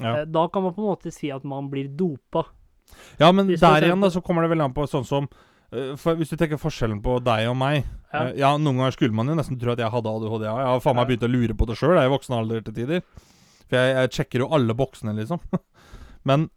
ja. 0.00 0.14
eh, 0.20 0.24
Da 0.26 0.46
kan 0.52 0.64
man 0.66 0.74
på 0.74 0.82
en 0.82 0.90
måte 0.90 1.12
si 1.14 1.30
at 1.34 1.44
man 1.48 1.70
blir 1.72 1.88
dopa. 1.88 2.44
ja, 3.20 3.30
men 3.32 3.46
hvis 3.46 3.60
der 3.62 3.86
igjen 3.86 4.02
da, 4.02 4.10
så 4.10 4.22
kommer 4.24 4.42
det 4.46 4.50
vel 4.54 4.64
an 4.66 4.74
på 4.74 4.86
sånn 4.90 5.06
som 5.06 5.28
eh, 5.72 5.94
for 6.00 6.18
Hvis 6.18 6.32
du 6.32 6.36
tenker 6.40 6.58
forskjellen 6.60 7.00
på 7.04 7.18
deg 7.22 7.48
og 7.52 7.56
meg 7.60 7.84
Ja. 8.12 8.24
eh, 8.26 8.32
ja, 8.42 8.52
Noen 8.58 8.80
ganger 8.82 8.96
skulle 8.96 9.14
man 9.14 9.30
jo 9.30 9.36
nesten 9.38 9.58
tro 9.60 9.72
at 9.76 9.78
jeg 9.82 9.92
hadde 9.94 10.10
ADHD. 10.10 10.46
Ja. 10.48 10.56
Jeg 10.58 10.70
har 10.74 10.80
faen 10.82 10.96
meg 10.98 11.06
begynt 11.12 11.28
å 11.28 11.30
lure 11.30 11.54
på 11.54 11.68
det 11.70 11.76
sjøl 11.78 12.00
i 12.00 12.08
voksen 12.10 12.34
alder 12.38 12.64
til 12.66 12.74
tider. 12.74 13.04
For 13.70 13.78
jeg, 13.78 13.94
jeg 13.94 14.14
sjekker 14.18 14.42
jo 14.42 14.48
alle 14.56 14.74
boksene, 14.74 15.14
liksom. 15.14 15.38
Men 16.28 16.48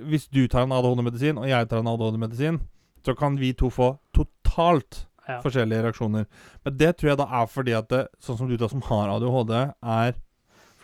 hvis 0.00 0.30
du 0.32 0.46
tar 0.48 0.64
en 0.64 0.72
ADHD-medisin, 0.72 1.36
og 1.36 1.44
jeg 1.50 1.68
tar 1.68 1.82
en 1.82 1.90
ADHD-medisin, 1.92 2.62
så 3.04 3.12
kan 3.18 3.34
vi 3.36 3.50
to 3.52 3.68
få 3.68 3.90
totalt 4.16 5.02
Ja. 5.28 5.38
forskjellige 5.40 5.82
reaksjoner. 5.86 6.26
Men 6.64 6.76
det 6.76 6.90
tror 6.98 7.10
jeg 7.14 7.18
da 7.18 7.26
er 7.40 7.46
fordi 7.48 7.72
at 7.78 7.88
det, 7.88 8.02
sånn 8.20 8.36
som 8.36 8.48
du 8.50 8.56
da 8.60 8.68
som 8.68 8.82
har 8.90 9.08
ADHD, 9.16 9.54
er 9.82 10.18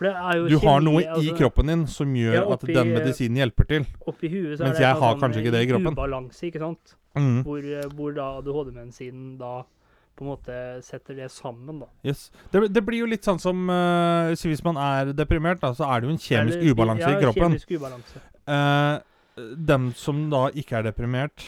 Du 0.01 0.57
har 0.63 0.81
noe 0.81 1.03
i 1.03 1.05
altså, 1.05 1.35
kroppen 1.37 1.67
din 1.69 1.83
som 1.85 2.15
gjør 2.17 2.33
Ja, 2.39 2.45
at 2.55 2.63
den 2.65 2.87
eh, 2.87 2.95
medisinen 2.95 3.37
hjelper 3.37 3.67
til. 3.69 3.85
Oppi 4.09 4.31
huet 4.33 4.57
så 4.57 4.65
Mens 4.65 4.79
er 4.79 4.79
det 4.79 4.87
jeg 4.87 4.95
en 4.95 5.01
har 5.03 5.13
sånn, 5.13 5.21
kanskje 5.21 5.43
ikke 5.43 5.53
det 5.53 5.61
i 5.61 5.69
kroppen. 5.69 5.93
ubalanse, 5.93 6.41
ikke 6.47 6.63
sant? 6.63 6.95
Mm. 7.13 7.43
Hvor, 7.45 7.59
eh, 7.59 7.85
hvor 7.93 8.15
da 8.17 8.25
ADHD-medisinen 8.39 9.37
da 9.37 9.53
på 10.17 10.25
en 10.25 10.31
måte 10.31 10.55
setter 10.85 11.15
det 11.15 11.29
sammen, 11.31 11.79
da. 11.83 11.87
Yes. 12.05 12.31
Det, 12.51 12.65
det 12.73 12.83
blir 12.85 13.03
jo 13.03 13.07
litt 13.09 13.23
sånn 13.25 13.39
som 13.41 13.69
uh, 13.69 14.33
Hvis 14.35 14.63
man 14.65 14.77
er 14.77 15.13
deprimert, 15.17 15.61
da, 15.61 15.71
så 15.77 15.87
er 15.87 16.01
det 16.01 16.09
jo 16.09 16.15
en 16.17 16.21
kjemisk 16.21 16.57
Eller- 16.57 16.73
ubalanse 16.75 17.07
ja, 17.07 17.13
i 17.15 17.21
kroppen. 17.23 17.55
Kjemisk 17.55 17.71
ubalanse. 17.77 18.21
Uh, 18.49 19.45
dem 19.55 19.91
som 19.97 20.25
da 20.33 20.47
ikke 20.51 20.81
er 20.81 20.89
deprimert, 20.89 21.45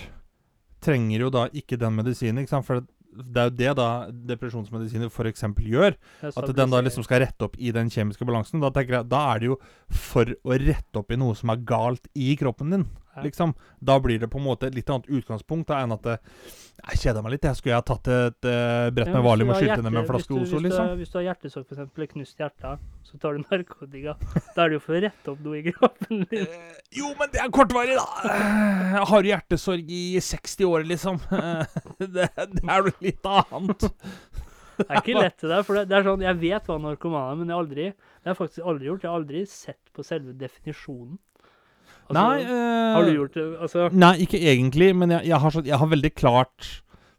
trenger 0.84 1.25
jo 1.25 1.32
da 1.34 1.48
ikke 1.56 1.80
den 1.82 1.96
medisinen. 1.98 2.44
Ikke 2.44 2.54
sant? 2.56 2.68
For 2.68 2.84
det 3.13 3.40
er 3.42 3.50
jo 3.50 3.56
det 3.60 3.74
da 3.78 3.88
depresjonsmedisiner 4.34 5.12
f.eks. 5.12 5.46
gjør. 5.62 5.98
At 6.32 6.50
den 6.58 6.74
da 6.74 6.82
liksom 6.84 7.06
skal 7.06 7.24
rette 7.25 7.46
opp 7.48 7.58
i 7.62 7.74
den 7.75 7.92
kjemiske 7.94 8.25
balansen. 8.28 8.63
Da 8.63 8.72
tenker 8.74 9.00
jeg, 9.00 9.10
da 9.12 9.22
er 9.34 9.44
det 9.44 9.52
jo 9.52 9.60
for 9.94 10.34
å 10.34 10.60
rette 10.60 11.02
opp 11.02 11.13
i 11.13 11.20
noe 11.20 11.38
som 11.38 11.54
er 11.54 11.63
galt 11.68 12.10
i 12.18 12.34
kroppen 12.40 12.74
din. 12.74 12.88
Liksom. 13.22 13.53
Da 13.79 14.00
blir 14.01 14.17
det 14.20 14.27
på 14.32 14.39
en 14.39 14.46
måte 14.48 14.67
et 14.67 14.74
litt 14.75 14.89
annet 14.89 15.05
utgangspunkt 15.12 15.67
da, 15.70 15.84
enn 15.84 15.93
at 15.93 16.01
det, 16.08 16.15
Jeg 16.89 17.00
kjeder 17.03 17.22
meg 17.24 17.36
litt. 17.36 17.46
Jeg 17.46 17.60
skulle 17.60 17.74
jeg 17.75 17.82
ha 17.84 17.86
tatt 17.86 18.08
et 18.10 18.48
uh, 18.50 18.88
brett 18.96 19.12
med 19.13 19.24
valium 19.24 19.51
og 19.53 19.60
skylt 19.60 19.77
ned 19.77 19.91
med 19.91 20.01
en 20.01 20.08
flaske 20.10 20.34
Ozo, 20.34 20.62
liksom. 20.63 20.93
Hvis 21.00 21.12
du 21.13 21.17
har 21.20 21.25
hjertesorg, 21.29 21.67
eksempel, 21.70 22.01
eller 22.01 22.12
knust 22.15 22.41
hjerte, 22.41 22.72
så 23.05 23.20
tar 23.22 23.38
du 23.38 23.43
narkotika. 23.43 24.15
Da 24.55 24.65
er 24.65 24.74
det 24.74 24.79
jo 24.79 24.84
for 24.88 24.98
å 24.98 25.01
rette 25.05 25.34
opp 25.36 25.43
noe 25.46 25.60
i 25.62 25.65
kroppen 25.70 26.24
din. 26.32 26.48
Uh, 26.50 26.79
jo, 26.98 27.12
men 27.20 27.34
det 27.36 27.43
er 27.43 27.51
kortvarig, 27.53 28.00
da. 28.00 28.08
Eh, 28.34 28.96
Jeg 28.98 29.05
har 29.12 29.29
hjertesorg 29.29 29.93
i 29.93 30.03
60 30.32 30.72
år, 30.72 30.88
liksom. 30.89 31.22
Eh, 31.38 31.77
det, 32.17 32.27
det 32.58 32.63
er 32.65 32.82
jo 32.82 32.96
litt 33.05 33.29
annet. 33.29 33.88
Det 34.79 34.88
er 34.89 35.00
ikke 35.03 35.20
lett 35.20 35.38
det 35.43 35.50
der, 35.51 35.63
for 35.67 35.77
det, 35.77 35.84
det 35.91 36.00
er 36.00 36.05
sånn, 36.08 36.24
jeg 36.25 36.39
vet 36.41 36.65
hva 36.70 36.79
narkoman 36.82 37.27
er, 37.29 37.38
men 37.38 37.51
jeg 37.51 37.53
har 37.55 37.63
aldri, 37.63 37.86
det 37.93 38.25
har 38.25 38.34
jeg 38.34 38.39
faktisk 38.39 38.70
aldri 38.72 38.89
gjort. 38.89 39.03
Jeg 39.05 39.12
har 39.12 39.20
aldri 39.22 39.43
sett 39.50 39.91
på 39.93 40.05
selve 40.08 40.34
definisjonen. 40.39 41.20
Altså, 42.04 42.20
Nei, 42.20 42.44
øh, 42.44 42.94
Har 42.96 43.06
du 43.08 43.12
gjort 43.16 43.34
det? 43.40 43.46
Altså, 43.63 43.90
Nei, 43.94 44.13
ikke 44.25 44.40
egentlig, 44.40 44.90
men 44.96 45.10
jeg, 45.16 45.28
jeg, 45.32 45.40
har, 45.40 45.54
så, 45.56 45.63
jeg 45.66 45.78
har 45.80 45.88
veldig 45.88 46.13
klart 46.16 46.72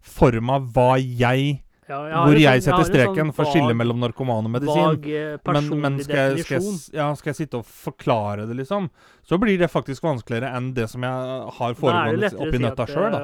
for 0.05 0.37
meg 0.45 0.67
hva 0.75 0.91
jeg 1.01 1.63
ja, 1.85 1.99
jeg 2.09 2.17
Hvor 2.17 2.39
jeg 2.41 2.61
sånn- 2.63 2.65
setter 2.65 2.87
streken 2.89 3.27
sånn 3.29 3.35
for 3.37 3.51
skillet 3.53 3.77
mellom 3.77 3.99
narkoman 4.01 4.47
og 4.49 4.53
medisin. 4.55 4.87
Vag 4.89 5.09
eh, 5.09 5.35
Men, 5.53 5.67
men 5.83 5.99
skal, 6.01 6.39
jeg, 6.39 6.47
skal, 6.47 6.69
ja, 6.97 7.09
skal 7.19 7.31
jeg 7.35 7.39
sitte 7.43 7.61
og 7.61 7.67
forklare 7.69 8.47
det, 8.49 8.57
liksom, 8.63 8.89
så 9.29 9.37
blir 9.41 9.59
det 9.61 9.69
faktisk 9.73 10.05
vanskeligere 10.07 10.55
enn 10.57 10.71
det 10.77 10.89
som 10.93 11.05
jeg 11.05 11.51
har 11.59 11.77
foregående 11.77 12.31
oppi 12.41 12.63
nøtta 12.63 12.87
sjøl, 12.89 13.11
da. 13.13 13.21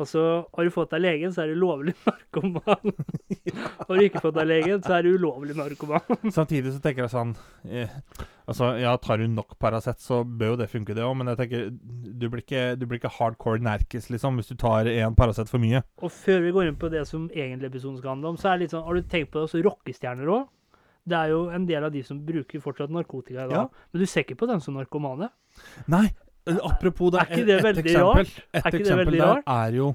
Eh, 0.00 0.04
Altså, 0.04 0.24
har 0.56 0.64
du 0.64 0.72
fått 0.72 0.90
deg 0.94 1.02
legen, 1.04 1.32
så 1.34 1.44
er 1.44 1.52
du 1.52 1.60
lovlig 1.60 1.94
narkoman. 2.08 2.92
Har 3.86 3.94
du 3.96 4.04
ikke 4.04 4.22
fått 4.24 4.38
deg 4.38 4.48
legen, 4.48 4.82
så 4.82 4.96
er 4.96 5.06
du 5.06 5.14
ulovlig 5.14 5.56
narkoman. 5.58 6.20
Samtidig 6.38 6.72
så 6.74 6.80
tenker 6.82 7.04
jeg 7.04 7.12
sånn 7.14 7.34
eh, 7.68 7.92
Altså, 8.50 8.72
ja, 8.82 8.96
tar 8.98 9.20
du 9.20 9.28
nok 9.30 9.54
Paracet, 9.62 10.00
så 10.02 10.24
bør 10.24 10.54
jo 10.54 10.60
det 10.62 10.70
funke, 10.72 10.94
det 10.96 11.04
òg, 11.06 11.12
men 11.20 11.30
jeg 11.30 11.38
tenker 11.38 11.68
du 11.70 12.24
blir, 12.26 12.40
ikke, 12.42 12.62
du 12.80 12.86
blir 12.90 12.98
ikke 12.98 13.12
hardcore 13.20 13.62
nerkis, 13.62 14.08
liksom, 14.10 14.40
hvis 14.40 14.50
du 14.50 14.56
tar 14.58 14.88
én 14.90 15.14
Paracet 15.14 15.52
for 15.52 15.62
mye. 15.62 15.84
Og 16.02 16.10
før 16.10 16.42
vi 16.42 16.54
går 16.56 16.70
inn 16.70 16.80
på 16.80 16.90
det 16.90 17.04
som 17.06 17.28
egentlig 17.30 17.70
episoden 17.70 18.00
skal 18.00 18.16
handle 18.16 18.32
om, 18.32 18.40
så 18.40 18.50
er 18.50 18.58
det 18.58 18.64
litt 18.66 18.74
sånn 18.74 18.82
Har 18.88 18.98
du 18.98 19.06
tenkt 19.06 19.30
på 19.30 19.38
det 19.38 19.46
også 19.46 19.62
rockestjerner 19.68 20.32
òg? 20.34 20.48
Det 21.10 21.16
er 21.16 21.30
jo 21.32 21.44
en 21.54 21.68
del 21.68 21.86
av 21.86 21.94
de 21.94 22.02
som 22.04 22.18
bruker 22.26 22.62
fortsatt 22.62 22.90
narkotika 22.92 23.46
i 23.46 23.52
dag. 23.52 23.54
Ja. 23.54 23.86
Men 23.92 24.02
du 24.02 24.10
ser 24.10 24.26
ikke 24.26 24.40
på 24.42 24.50
dem 24.50 24.60
som 24.64 24.76
narkomane. 24.76 25.30
Nei, 25.90 26.08
apropos 26.64 27.10
det, 27.14 27.20
Er 27.20 27.26
ikke 27.30 27.46
det 27.46 27.58
et 27.58 27.64
et 27.78 27.84
eksempel, 27.84 28.26
rart? 28.26 28.42
Et 28.54 28.74
eksempel 28.80 29.16
der 29.16 29.26
rart? 29.26 29.44
er 29.46 29.72
jo 29.78 29.94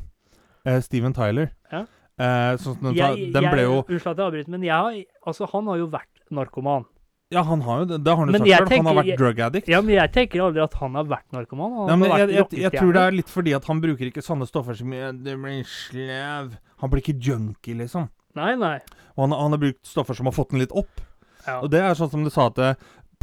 eh, 0.65 0.79
Steven 0.81 1.13
Tyler. 1.13 1.51
Ja. 1.71 1.85
Eh, 2.17 2.55
sånn 2.63 2.79
den, 2.81 2.93
Jeg- 2.95 3.31
den 3.33 3.43
ble 3.51 3.59
jeg- 3.61 3.67
jo 3.67 3.83
Unnskyld 3.83 4.11
at 4.11 4.17
jeg 4.17 4.25
avbryter, 4.25 4.49
men 4.49 4.61
jeg 4.63 5.05
altså, 5.27 5.49
han 5.51 5.65
har 5.67 5.77
jo 5.77 5.87
vært 5.87 6.21
narkoman. 6.31 6.85
Ja, 7.33 7.41
han 7.43 7.61
har 7.61 7.79
jo 7.79 7.85
det. 7.85 8.03
Det 8.05 8.11
har 8.13 8.17
han 8.21 8.27
jo 8.29 8.37
sagt 8.37 8.47
jeg. 8.47 8.77
Han 8.77 8.85
har 8.85 9.03
vært 9.03 9.17
drug 9.17 9.39
addict. 9.39 9.67
Ja, 9.67 9.81
men 9.81 9.95
jeg 9.95 10.11
tenker 10.13 10.41
aldri 10.45 10.61
at 10.63 10.73
han 10.75 10.93
har 10.95 11.03
vært 11.05 11.31
narkoman. 11.33 11.71
Han 11.75 11.87
Ja, 11.89 11.95
men 11.95 12.09
vært 12.09 12.17
jeg, 12.19 12.29
jeg, 12.29 12.61
jeg, 12.61 12.71
tror 12.79 12.93
det 12.93 13.01
er 13.01 13.11
litt 13.11 13.27
fordi 13.33 13.55
at 13.55 13.65
han 13.65 13.81
bruker 13.81 14.05
ikke 14.11 14.21
sånne 14.23 14.47
stoffer 14.47 14.77
som 14.77 14.93
eh, 14.93 15.11
Det 15.11 15.33
blir 15.41 15.65
slev 15.65 16.57
Han 16.81 16.89
blir 16.89 17.01
ikke 17.01 17.19
junkie, 17.19 17.73
liksom. 17.75 18.09
Nei, 18.35 18.53
nei. 18.55 18.79
Og 19.17 19.25
han, 19.29 19.31
han 19.31 19.51
har 19.51 19.57
brukt 19.57 19.81
stoffer 19.87 20.13
som 20.15 20.25
har 20.27 20.33
fått 20.35 20.51
den 20.51 20.59
litt 20.59 20.71
opp. 20.75 21.01
Ja. 21.47 21.59
Og 21.61 21.69
det 21.71 21.81
er 21.81 21.93
sånn 21.95 22.09
som 22.11 22.23
du 22.23 22.29
sa 22.29 22.47
at 22.47 22.55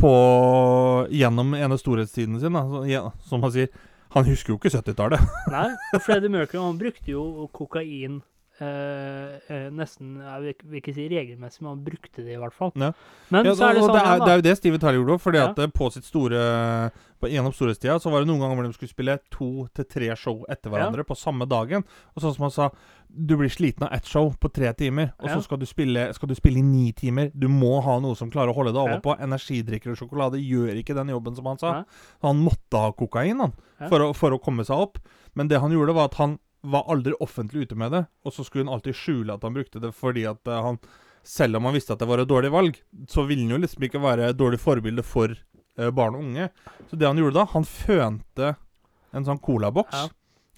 på 0.03 1.07
Gjennom 1.15 1.55
ene 1.55 1.79
storhetstiden 1.79 2.41
sin, 2.43 2.59
da, 2.59 3.03
som 3.29 3.43
han 3.45 3.55
sier 3.55 3.71
Han 4.13 4.27
husker 4.29 4.53
jo 4.53 4.59
ikke 4.59 4.75
70-tallet. 4.75 5.23
Nei, 5.55 5.71
Freddie 6.03 6.33
Mercury 6.33 6.61
han 6.61 6.81
brukte 6.81 7.15
jo 7.15 7.47
kokain 7.55 8.21
eh, 8.63 9.39
eh, 9.51 9.69
nesten 9.75 10.17
Jeg 10.23 10.41
vil, 10.43 10.55
ikke- 10.55 10.69
vil 10.71 10.81
ikke 10.81 10.95
si 10.95 11.09
regelmessig, 11.11 11.63
men 11.63 11.71
han 11.75 11.85
brukte 11.85 12.23
det 12.25 12.35
i 12.37 12.41
hvert 12.41 12.55
fall. 12.55 12.73
Ja. 12.77 12.93
Men 13.31 13.45
Ja, 13.47 13.53
så 13.59 13.69
er 13.71 13.75
det 13.75 13.83
sånn 13.83 13.93
det, 13.97 14.03
er, 14.07 14.19
det 14.23 14.29
er 14.33 14.37
jo 14.41 14.47
det 14.49 14.57
Steven 14.59 14.81
Tyler 14.81 14.99
gjorde 15.01 15.17
òg, 15.17 15.21
fordi 15.27 15.39
Ja. 15.43 15.49
at 15.51 15.59
eh, 15.59 15.67
på 15.67 15.91
sitt 15.93 16.05
store 16.05 16.91
på, 17.23 17.29
Gjennom 17.31 17.53
storhetstida 17.55 18.01
så 18.03 18.11
var 18.11 18.21
det 18.25 18.27
noen 18.29 18.41
ganger 18.43 18.57
hvor 18.59 18.67
de 18.67 18.73
skulle 18.75 18.91
spille 18.91 19.15
to 19.31 19.69
til 19.75 19.85
tre 19.85 20.09
show 20.19 20.45
etter 20.51 20.71
hverandre 20.73 21.05
på 21.07 21.15
samme 21.15 21.47
dagen. 21.47 21.85
Og 22.17 22.23
sånn 22.23 22.35
som 22.35 22.43
han 22.49 22.51
sa, 22.51 22.71
du 23.15 23.37
blir 23.37 23.49
sliten 23.53 23.85
av 23.87 23.93
ett 23.95 24.05
show 24.11 24.33
på 24.41 24.51
tre 24.53 24.73
timer, 24.75 25.13
og 25.21 25.29
så 25.31 25.43
skal 25.45 25.59
du, 25.59 25.67
spille, 25.67 26.09
skal 26.17 26.29
du 26.29 26.35
spille 26.35 26.59
i 26.59 26.63
ni 26.67 26.91
timer. 26.93 27.31
Du 27.39 27.47
må 27.47 27.81
ha 27.81 28.01
noe 28.01 28.17
som 28.19 28.29
klarer 28.29 28.51
å 28.51 28.57
holde 28.57 28.73
deg 28.75 29.05
Ja. 29.05 29.17
Energidrikker 29.23 29.93
og 29.93 29.99
sjokolade 30.01 30.41
gjør 30.43 30.75
ikke 30.83 30.97
den 30.99 31.09
jobben, 31.15 31.37
som 31.37 31.47
han 31.47 31.59
sa. 31.59 31.85
Han 32.23 32.43
måtte 32.43 32.75
ha 32.75 32.91
kokain 32.91 33.39
han, 33.39 33.53
for, 33.89 34.01
å, 34.01 34.13
for 34.17 34.31
å 34.33 34.41
komme 34.43 34.65
seg 34.67 34.77
opp. 34.77 34.99
Men 35.37 35.47
det 35.47 35.61
han 35.61 35.71
gjorde, 35.71 35.95
var 35.95 36.07
at 36.11 36.15
han 36.15 36.39
var 36.63 36.85
aldri 36.93 37.13
offentlig 37.21 37.67
ute 37.67 37.75
med 37.79 37.91
det, 37.93 38.05
og 38.25 38.33
så 38.35 38.45
skulle 38.47 38.65
han 38.67 38.75
alltid 38.77 38.95
skjule 38.95 39.35
at 39.35 39.43
han 39.43 39.55
brukte 39.57 39.81
det 39.83 39.91
fordi 39.99 40.23
at 40.31 40.47
eh, 40.47 40.63
han 40.63 40.79
selv 41.27 41.57
om 41.59 41.65
han 41.69 41.75
visste 41.77 41.95
at 41.95 42.01
det 42.03 42.09
var 42.11 42.19
et 42.23 42.29
dårlig 42.31 42.51
valg, 42.51 42.79
så 43.11 43.23
ville 43.27 43.45
han 43.47 43.55
jo 43.55 43.63
liksom 43.63 43.85
ikke 43.87 44.01
være 44.03 44.31
et 44.33 44.39
dårlig 44.39 44.59
forbilde 44.63 45.05
for 45.07 45.31
eh, 45.35 45.91
barn 45.95 46.17
og 46.19 46.25
unge. 46.27 46.49
Så 46.91 46.99
det 46.99 47.07
han 47.07 47.19
gjorde 47.21 47.39
da, 47.41 47.45
han 47.53 47.67
fønte 47.69 48.55
en 49.13 49.27
sånn 49.29 49.39
colaboks. 49.43 50.09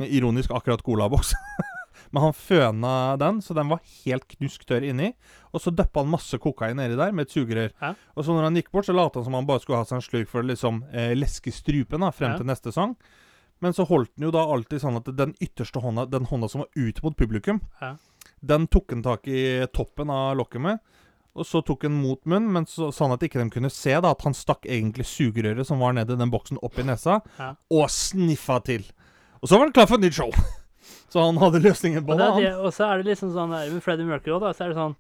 Ironisk 0.00 0.50
akkurat 0.56 0.82
colaboks. 0.84 1.34
Men 2.14 2.22
han 2.28 2.34
føna 2.36 2.92
den, 3.18 3.40
så 3.42 3.54
den 3.56 3.68
var 3.70 3.80
helt 4.04 4.24
knusk 4.36 4.64
tørr 4.68 4.84
inni. 4.86 5.12
Og 5.54 5.62
så 5.62 5.72
døppa 5.74 6.02
han 6.02 6.10
masse 6.12 6.38
kokain 6.42 6.76
nedi 6.78 6.96
der 6.98 7.12
med 7.14 7.26
et 7.28 7.34
sugerør. 7.34 7.72
Ja. 7.80 7.92
Og 8.14 8.26
så 8.26 8.34
når 8.36 8.48
han 8.48 8.58
gikk 8.58 8.70
bort, 8.74 8.86
så 8.88 8.94
lot 8.94 9.16
han 9.18 9.24
som 9.26 9.34
han 9.38 9.46
bare 9.48 9.62
skulle 9.62 9.80
ha 9.80 9.86
seg 9.88 9.98
en 10.00 10.04
slurk 10.06 10.30
for 10.30 10.42
å 10.44 10.48
liksom 10.48 10.82
eh, 10.94 11.12
leske 11.18 11.52
strupen 11.54 12.04
da, 12.06 12.12
frem 12.14 12.34
Ja. 12.34 12.38
til 12.40 12.46
neste 12.50 12.72
sang. 12.74 12.94
Men 13.62 13.72
så 13.72 13.84
holdt 13.88 14.10
han 14.18 14.26
jo 14.26 14.30
da 14.34 14.42
alltid 14.44 14.80
sånn 14.82 14.96
at 14.98 15.06
den 15.16 15.34
ytterste 15.40 15.80
hånda, 15.80 16.08
den 16.10 16.26
hånda 16.26 16.48
som 16.50 16.64
var 16.64 16.68
ut 16.74 17.02
mot 17.02 17.16
publikum, 17.16 17.60
Ja. 17.80 17.96
den 18.44 18.66
tok 18.66 18.90
han 18.90 19.02
tak 19.02 19.28
i 19.28 19.66
toppen 19.72 20.10
av 20.10 20.36
lokket 20.36 20.60
med. 20.60 20.78
Og 21.36 21.44
så 21.46 21.64
tok 21.66 21.82
han 21.82 21.92
mot 21.98 22.20
munnen, 22.24 22.52
men 22.52 22.64
så, 22.66 22.92
sånn 22.94 23.12
at 23.12 23.20
ikke 23.26 23.40
de 23.42 23.50
kunne 23.50 23.70
se 23.70 23.90
da, 24.00 24.10
at 24.10 24.22
han 24.22 24.34
stakk 24.34 24.66
egentlig 24.70 25.04
sugerøret 25.06 25.66
som 25.66 25.80
var 25.80 25.92
nedi 25.96 26.14
den 26.16 26.30
boksen, 26.30 26.58
opp 26.62 26.78
i 26.78 26.82
nesa, 26.86 27.20
Ja. 27.38 27.54
og 27.70 27.88
sniffa 27.90 28.60
til. 28.64 28.84
Og 29.42 29.48
så 29.48 29.56
var 29.58 29.64
han 29.66 29.72
klar 29.72 29.86
for 29.86 29.94
et 29.96 30.00
nytt 30.02 30.14
show. 30.14 30.30
Så 31.08 31.22
han 31.24 31.36
hadde 31.38 31.62
løsningen 31.62 32.04
på 32.04 32.12
Og, 32.12 32.18
det. 32.18 32.42
det 32.44 32.54
og 32.58 32.72
så 32.74 32.84
er 32.90 32.98
det 33.02 33.06
liksom 33.14 33.30
sånn 33.32 33.50
der 33.54 33.70
med 33.70 33.82
Freddie 33.82 34.04
Mercury 34.04 34.34
òg, 34.34 34.40
da, 34.42 34.50
så 34.52 34.64
er 34.64 34.68
det 34.72 34.76
sånn 34.76 34.96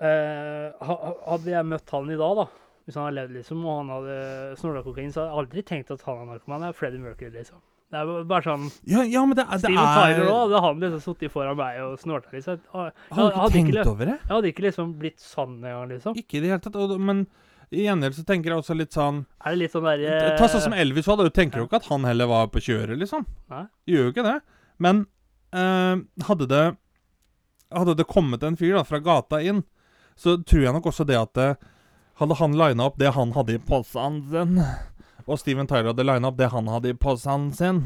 eh, 0.00 0.84
Hadde 0.84 1.50
jeg 1.54 1.66
møtt 1.68 1.90
han 1.94 2.10
i 2.12 2.18
dag, 2.20 2.36
da, 2.42 2.46
hvis 2.84 2.96
han 2.98 3.06
hadde 3.06 3.16
levd, 3.20 3.36
liksom, 3.38 3.62
og 3.64 3.78
han 3.80 3.92
hadde 3.94 4.16
snorla 4.60 4.82
kokain, 4.84 5.12
så 5.12 5.22
hadde 5.22 5.30
jeg 5.32 5.38
aldri 5.44 5.62
tenkt 5.70 5.90
at 5.94 6.02
han 6.04 6.18
er 6.20 6.26
narkoman. 6.34 6.60
Det 6.64 6.68
er 6.68 6.76
Freddie 6.80 7.00
Mercury, 7.00 7.30
liksom. 7.38 7.62
Det 7.94 8.00
er 8.00 8.24
bare 8.26 8.42
sånn 8.42 8.64
Ja, 8.90 9.02
ja, 9.06 9.20
men 9.28 9.36
det, 9.38 9.44
er- 9.44 9.60
det 9.60 9.60
Steven 9.68 9.88
Tyler 9.94 10.24
er 10.24 10.30
òg, 10.32 10.40
hadde 10.50 10.60
han 10.64 10.80
liksom 10.82 11.02
sittet 11.04 11.30
foran 11.32 11.56
meg 11.56 11.80
og 11.84 11.98
snorta 12.02 12.32
litt. 12.34 12.44
Så 12.44 12.54
jeg, 12.56 12.62
jeg, 12.74 12.92
Har 13.14 13.24
du 13.24 13.28
ikke 13.28 13.44
ikke 13.44 13.52
tenkt 13.54 13.74
le- 13.76 13.84
over 13.92 14.04
det? 14.10 14.16
jeg 14.24 14.32
hadde 14.34 14.50
ikke 14.50 14.64
liksom 14.66 14.94
blitt 14.98 15.20
sann 15.20 15.56
engang, 15.62 15.88
liksom. 15.92 16.16
Ikke 16.18 16.38
i 16.38 16.40
det 16.44 16.50
hele 16.50 16.60
tatt. 16.64 16.76
Og, 16.80 16.94
men 17.00 17.26
i 17.70 17.84
gjengjeld 17.86 18.14
så 18.18 18.24
tenker 18.28 18.50
jeg 18.52 18.60
også 18.64 18.74
litt 18.76 18.92
sånn 18.94 19.22
Er 19.44 19.54
det 19.54 19.58
litt 19.62 19.72
sånn 19.72 19.86
derre 19.86 20.34
Ta 20.38 20.48
sånn 20.50 20.64
som 20.66 20.74
Elvis 20.76 21.06
hadde. 21.10 21.24
Du 21.28 21.30
tenker 21.34 21.62
jo 21.62 21.68
ikke 21.68 21.80
at 21.80 21.86
han 21.92 22.04
heller 22.08 22.26
var 22.30 22.48
på 22.52 22.60
kjøret, 22.66 22.98
liksom. 23.00 23.24
Nei. 23.50 23.62
Gjør 23.88 24.08
jo 24.08 24.12
ikke 24.14 24.26
det. 24.26 24.34
Men 24.78 25.04
eh, 25.54 25.94
hadde 26.28 26.48
det 26.50 26.64
Hadde 27.74 27.94
det 27.98 28.04
kommet 28.10 28.42
en 28.46 28.56
fyr 28.58 28.74
da 28.76 28.84
fra 28.86 29.00
gata 29.02 29.40
inn, 29.42 29.62
så 30.14 30.36
tror 30.46 30.62
jeg 30.66 30.74
nok 30.76 30.84
også 30.92 31.06
det 31.08 31.16
at 31.18 31.32
det, 31.34 31.46
Hadde 32.20 32.36
han 32.38 32.52
lina 32.58 32.84
opp 32.86 32.98
det 33.00 33.10
han 33.16 33.32
hadde 33.34 33.56
i 33.56 33.58
posen 33.58 34.20
sin, 34.30 34.58
og 35.26 35.38
Steven 35.40 35.66
Tyler 35.66 35.90
hadde 35.92 36.04
lina 36.06 36.28
opp 36.30 36.36
det 36.38 36.50
han 36.52 36.68
hadde 36.70 36.92
i 36.92 36.98
posen 36.98 37.48
sin, 37.56 37.80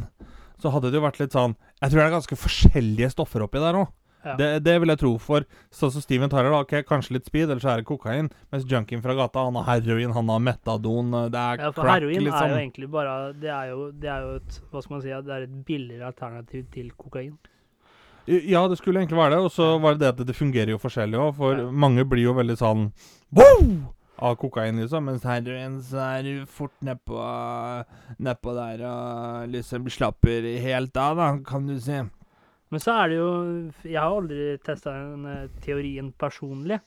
så 0.61 0.73
hadde 0.75 0.91
det 0.91 0.99
jo 0.99 1.05
vært 1.07 1.21
litt 1.23 1.33
sånn 1.37 1.55
Jeg 1.81 1.91
tror 1.93 2.01
det 2.01 2.07
er 2.09 2.17
ganske 2.19 2.37
forskjellige 2.37 3.11
stoffer 3.15 3.45
oppi 3.47 3.61
der 3.63 3.77
òg. 3.85 3.89
Ja. 4.27 4.33
Det, 4.35 4.47
det 4.67 4.73
vil 4.83 4.91
jeg 4.91 4.99
tro. 4.99 5.13
For 5.23 5.45
sånn 5.73 5.93
som 5.95 6.03
Steven 6.03 6.29
Tyler. 6.29 6.51
da, 6.51 6.59
ok, 6.65 6.73
kanskje 6.85 7.15
litt 7.15 7.29
speed, 7.31 7.47
eller 7.49 7.63
så 7.63 7.71
er 7.71 7.81
det 7.81 7.87
kokain. 7.87 8.27
Mens 8.51 8.65
junkien 8.69 9.01
fra 9.01 9.15
gata, 9.15 9.45
han 9.47 9.55
har 9.55 9.79
heroin, 9.79 10.11
han 10.13 10.29
har 10.35 10.41
metadon, 10.43 11.13
det 11.31 11.39
er 11.39 11.63
Ja, 11.63 11.71
for 11.71 11.87
crack, 11.87 12.01
heroin 12.03 12.25
liksom. 12.27 12.43
er 12.43 12.51
jo 12.51 12.57
egentlig 12.59 12.89
bare 12.91 13.15
Det 13.39 13.49
er 13.55 13.69
jo, 13.71 13.79
det 13.95 14.11
er 14.11 14.27
jo 14.27 14.33
et 14.41 14.59
Hva 14.73 14.83
skal 14.83 14.97
man 14.97 15.05
si? 15.07 15.15
Det 15.15 15.37
er 15.39 15.47
et 15.47 15.55
billigere 15.71 16.11
alternativ 16.11 16.67
til 16.75 16.91
kokain. 16.99 17.39
Ja, 18.29 18.67
det 18.69 18.77
skulle 18.83 19.01
egentlig 19.01 19.17
være 19.23 19.37
det. 19.39 19.45
Og 19.47 19.53
så 19.55 19.71
var 19.81 19.95
det 19.95 20.03
det 20.03 20.11
at 20.13 20.27
det 20.27 20.37
fungerer 20.37 20.75
jo 20.75 20.83
forskjellig 20.83 21.17
òg. 21.23 21.31
For 21.39 21.55
Ja. 21.63 21.71
mange 21.71 22.05
blir 22.05 22.27
jo 22.27 22.35
veldig 22.35 22.59
sånn 22.59 22.89
wow! 23.33 23.95
Av 24.19 24.37
kokain, 24.41 24.79
liksom. 24.81 25.09
Mens 25.09 25.27
heroin 25.27 25.79
så 25.85 26.03
er 26.05 26.27
du 26.27 26.47
fort 26.51 26.75
nedpå 26.85 27.19
ned 28.19 28.53
der 28.59 28.85
og 28.89 29.51
liksom 29.55 29.89
slapper 29.93 30.47
helt 30.63 30.97
av, 31.01 31.19
da, 31.21 31.29
kan 31.47 31.69
du 31.69 31.77
si. 31.83 32.01
Men 32.69 32.83
så 32.85 32.99
er 33.01 33.09
det 33.09 33.17
jo 33.17 33.29
Jeg 33.87 33.97
har 33.97 34.13
aldri 34.13 34.59
testa 34.61 34.93
eh, 34.93 35.47
teorien 35.65 36.13
personlig. 36.13 36.81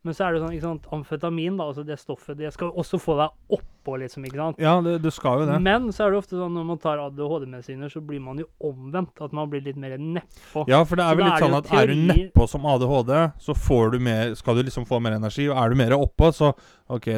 Men 0.00 0.16
så 0.16 0.24
er 0.24 0.32
det 0.32 0.38
sånn, 0.40 0.52
ikke 0.56 0.64
sant, 0.64 0.86
amfetamin, 0.96 1.58
da, 1.60 1.66
altså 1.68 1.82
det 1.84 1.98
stoffet, 2.00 2.38
det 2.38 2.48
skal 2.54 2.70
også 2.80 2.96
få 3.02 3.18
deg 3.18 3.58
oppå, 3.58 3.98
liksom, 4.00 4.24
ikke 4.24 4.38
sant. 4.38 4.62
Ja, 4.62 4.78
det, 4.80 4.94
du 5.04 5.10
skal 5.12 5.42
jo 5.42 5.48
det. 5.50 5.58
Men 5.60 5.90
så 5.92 6.06
er 6.06 6.14
det 6.14 6.20
ofte 6.22 6.38
sånn 6.38 6.54
når 6.56 6.64
man 6.70 6.80
tar 6.80 7.02
ADHD-medisiner, 7.02 7.92
så 7.92 8.00
blir 8.00 8.22
man 8.24 8.40
jo 8.40 8.46
omvendt. 8.64 9.20
At 9.20 9.34
man 9.36 9.50
blir 9.52 9.60
litt 9.66 9.76
mer 9.80 9.98
nedpå. 10.00 10.64
Ja, 10.70 10.80
for 10.88 10.96
det 10.96 11.04
Så 11.04 11.12
er 11.12 11.18
vel 11.18 11.26
da 11.26 11.28
litt 11.28 11.36
er 11.36 11.44
sånn 11.44 11.58
at 11.58 11.68
at 11.68 11.82
er 11.82 11.92
du 11.92 12.00
nedpå 12.14 12.46
som 12.48 12.64
ADHD, 12.72 13.12
så 13.44 13.56
får 13.66 13.92
du 13.92 13.98
mer 14.08 14.32
Skal 14.40 14.56
du 14.56 14.62
liksom 14.70 14.88
få 14.88 15.02
mer 15.04 15.18
energi, 15.18 15.50
og 15.50 15.60
er 15.60 15.68
du 15.74 15.80
mer 15.82 15.96
oppå, 15.98 16.30
så 16.32 16.54
OK, 16.88 17.10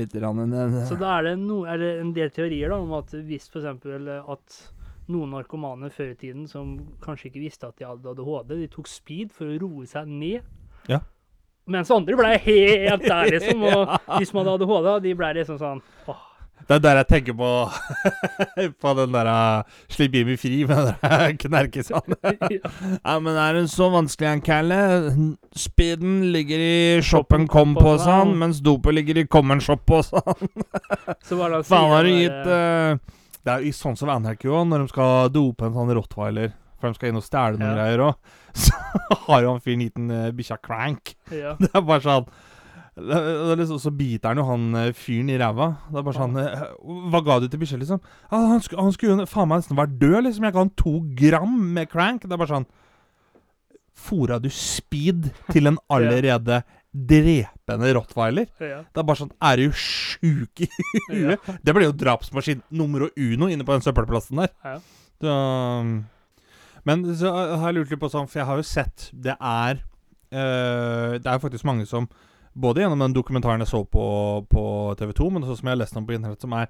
litt 0.00 0.18
grann 0.18 0.42
ned. 0.50 0.80
Så 0.90 0.98
da 0.98 1.14
er 1.20 1.30
det, 1.30 1.36
no, 1.44 1.62
er 1.70 1.78
det 1.78 1.92
en 2.02 2.10
del 2.16 2.34
teorier 2.34 2.74
da, 2.74 2.80
om 2.82 2.92
at 2.98 3.14
hvis 3.14 3.46
f.eks. 3.48 3.70
at 3.70 4.58
noen 5.10 5.30
narkomane 5.34 5.90
før 5.94 6.10
i 6.12 6.18
tiden 6.18 6.50
som 6.50 6.74
kanskje 7.02 7.30
ikke 7.30 7.46
visste 7.46 7.70
at 7.70 7.78
de 7.78 7.86
hadde 7.86 8.12
ADHD, 8.12 8.56
de 8.60 8.68
tok 8.74 8.90
speed 8.90 9.32
for 9.34 9.46
å 9.46 9.56
roe 9.62 9.86
seg 9.88 10.10
ned. 10.10 10.42
Ja. 10.90 11.00
Mens 11.70 11.90
andre 11.94 12.16
ble 12.18 12.32
helt 12.46 13.06
der, 13.06 13.30
liksom. 13.36 13.62
Og 13.68 13.94
de 14.18 14.26
som 14.26 14.40
hadde 14.42 14.56
ADHD, 14.58 14.90
de 15.06 15.14
ble 15.18 15.30
liksom 15.38 15.58
sånn 15.60 15.80
åh, 16.10 16.18
Det 16.66 16.76
er 16.76 16.82
der 16.84 16.96
jeg 17.00 17.08
tenker 17.10 17.34
på 17.38 17.50
På 18.82 18.92
den 18.98 19.14
der 19.14 19.26
uh, 19.30 19.62
'Slipp 19.90 20.14
Jimmy 20.18 20.36
fri' 20.40 20.64
med 20.68 20.90
den 20.90 21.38
knerkesanden. 21.44 22.16
ja, 22.60 23.18
men 23.18 23.36
er 23.36 23.52
det 23.60 23.70
så 23.72 23.88
vanskelig, 23.92 24.28
han 24.28 24.40
Calle? 24.44 24.80
Speeden 25.56 26.32
ligger 26.34 26.58
i 26.58 27.00
shoppen 27.02 27.46
kom-posen, 27.48 28.34
mens 28.38 28.60
dopet 28.64 28.94
ligger 28.94 29.18
i 29.22 29.26
var 29.30 29.60
han 31.50 31.64
Faen, 31.64 31.90
har 31.94 32.04
du 32.04 32.10
gitt 32.10 32.46
uh, 32.46 32.98
Det 33.44 33.52
er 33.54 33.62
jo 33.62 33.70
i 33.70 33.76
sånn 33.76 33.96
som 33.96 34.10
Anarchy 34.12 34.48
òg, 34.50 34.66
når 34.68 34.84
de 34.84 34.88
skal 34.92 35.30
dope 35.34 35.64
en 35.66 35.74
sånn 35.74 35.94
rottweiler, 35.96 36.52
for 36.80 36.88
de 36.90 36.98
skal 36.98 37.10
inn 37.12 37.18
og 37.20 37.26
stjele 37.26 37.60
noen 37.60 37.70
Ja. 37.70 37.74
greier 37.78 38.04
òg, 38.08 38.14
så 38.64 39.18
har 39.26 39.42
jo 39.44 39.52
han 39.54 39.60
fyren 39.64 39.84
gitt 39.86 39.98
en 40.00 40.10
uh, 40.10 40.30
bikkja 40.34 40.56
crank. 40.64 41.14
ja. 41.30 41.54
Det 41.62 41.70
er 41.74 41.84
bare 41.84 42.02
sånn 42.06 42.30
det 43.00 43.16
det 43.16 43.54
liksom, 43.60 43.78
Så 43.80 43.90
biter 43.96 44.28
han 44.32 44.40
jo 44.42 44.44
han 44.44 44.64
eh, 44.76 44.88
fyren 44.92 45.30
i 45.32 45.36
ræva. 45.40 45.68
Det 45.88 46.00
er 46.00 46.02
bare 46.04 46.18
sånn 46.18 46.34
eh, 46.42 46.64
Hva 47.14 47.20
ga 47.24 47.36
du 47.40 47.46
til 47.48 47.60
bikkja, 47.62 47.78
liksom? 47.80 48.00
Ah, 48.28 48.48
han, 48.50 48.60
skulle, 48.60 48.82
han 48.82 48.92
skulle 48.92 49.14
jo 49.22 49.28
faen 49.30 49.48
meg 49.48 49.62
nesten 49.62 49.78
vært 49.78 49.94
død, 50.02 50.18
liksom. 50.26 50.44
Jeg 50.44 50.52
ga 50.56 50.64
han 50.66 50.72
to 50.76 50.92
gram 51.16 51.54
med 51.78 51.88
crank. 51.88 52.26
Det 52.26 52.34
er 52.34 52.42
bare 52.42 52.50
sånn 52.50 52.66
Fora 54.00 54.38
du 54.42 54.50
speed 54.52 55.30
til 55.52 55.70
en 55.70 55.78
allerede 55.94 56.60
drepende 56.90 57.92
rottweiler? 57.94 58.48
ja. 58.58 58.82
Det 58.90 59.00
er 59.00 59.06
bare 59.06 59.20
sånn 59.22 59.32
Er 59.48 59.60
du 59.62 59.70
sjuk 59.76 60.64
i 60.66 60.68
huet? 61.12 61.50
Det 61.62 61.74
ble 61.76 61.86
jo 61.86 61.94
drapsmaskin 61.96 62.64
nummer 62.74 63.06
uno 63.14 63.48
inne 63.48 63.64
på 63.64 63.76
den 63.78 63.84
søppelplassen 63.86 64.42
der. 64.42 64.52
Ja. 64.66 64.76
Så, 65.22 65.34
men 66.84 67.04
så 67.16 67.30
har 67.32 67.66
jeg 67.72 67.74
lurt 67.78 67.90
litt 67.90 68.00
på 68.00 68.08
sånn, 68.12 68.28
for 68.28 68.40
jeg 68.40 68.46
har 68.48 68.56
jo 68.56 68.62
sett 68.66 69.10
Det 69.12 69.34
er 69.40 69.80
eh, 70.32 71.18
Det 71.18 71.26
er 71.26 71.38
faktisk 71.42 71.64
mange 71.64 71.86
som 71.86 72.08
både 72.56 72.82
gjennom 72.82 72.98
den 73.04 73.12
dokumentaren 73.14 73.60
jeg 73.62 73.68
så 73.70 73.84
på, 73.86 74.04
på 74.50 74.64
TV 74.98 75.12
2, 75.14 75.30
men 75.30 75.42
også 75.44 75.58
som 75.60 75.68
jeg 75.68 75.76
har 75.76 75.80
lest 75.84 75.96
om 75.96 76.06
på 76.06 76.16
internett, 76.16 76.40
som 76.42 76.52
er 76.58 76.66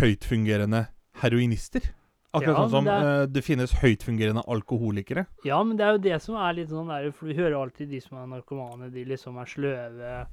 høytfungerende 0.00 0.86
heroinister. 1.22 1.90
Akkurat 2.34 2.54
Ja, 2.56 2.62
sånn 2.62 2.70
som 2.70 2.84
det 2.86 2.96
det, 3.00 3.06
er- 3.10 3.26
det 3.34 3.42
finnes 3.44 3.72
høytfungerende 3.80 4.42
alkoholikere. 4.46 5.26
ja, 5.44 5.62
men 5.62 5.76
det 5.76 5.84
er 5.86 5.92
jo 5.96 6.02
det 6.08 6.22
som 6.22 6.36
er 6.36 6.52
litt 6.54 6.68
sånn 6.70 6.86
der, 6.88 7.10
for 7.12 7.26
du 7.26 7.34
hører 7.34 7.56
alltid 7.60 7.88
de 7.90 8.00
som 8.00 8.18
er 8.18 8.26
narkomane, 8.26 8.90
de 8.92 9.04
liksom 9.04 9.36
er 9.38 9.46
sløve, 9.46 10.26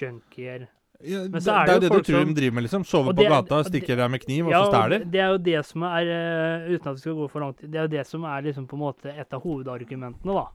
junkier. 0.00 0.68
Ja, 0.98 1.20
det, 1.22 1.38
det 1.38 1.52
er 1.54 1.68
jo 1.70 1.78
det 1.78 1.88
du 1.92 2.00
tror 2.02 2.24
de 2.26 2.32
driver 2.34 2.54
med, 2.56 2.64
liksom. 2.66 2.84
Sover 2.88 3.14
på 3.14 3.22
gata, 3.30 3.60
stikker 3.68 4.00
deg 4.00 4.08
med 4.10 4.22
kniv, 4.24 4.48
og 4.48 4.52
så 4.52 4.62
og 4.64 4.72
stjeler. 4.72 5.04
det 5.06 5.20
er 5.22 5.28
jo 5.30 5.38
det 5.46 5.60
som 5.68 5.84
er, 5.86 6.08
eh, 6.10 6.64
uten 6.72 6.90
at 6.90 6.96
vi 6.96 7.02
skal 7.04 7.14
gå 7.20 7.28
for 7.30 7.44
langt, 7.44 7.62
det 7.62 7.78
er 7.78 7.86
jo 7.86 7.92
det 7.92 8.02
som 8.08 8.24
er 8.26 8.42
liksom 8.48 8.66
på 8.66 8.74
en 8.74 8.82
måte 8.82 9.12
et 9.14 9.36
av 9.36 9.44
hovedargumentene, 9.44 10.34
da. 10.40 10.46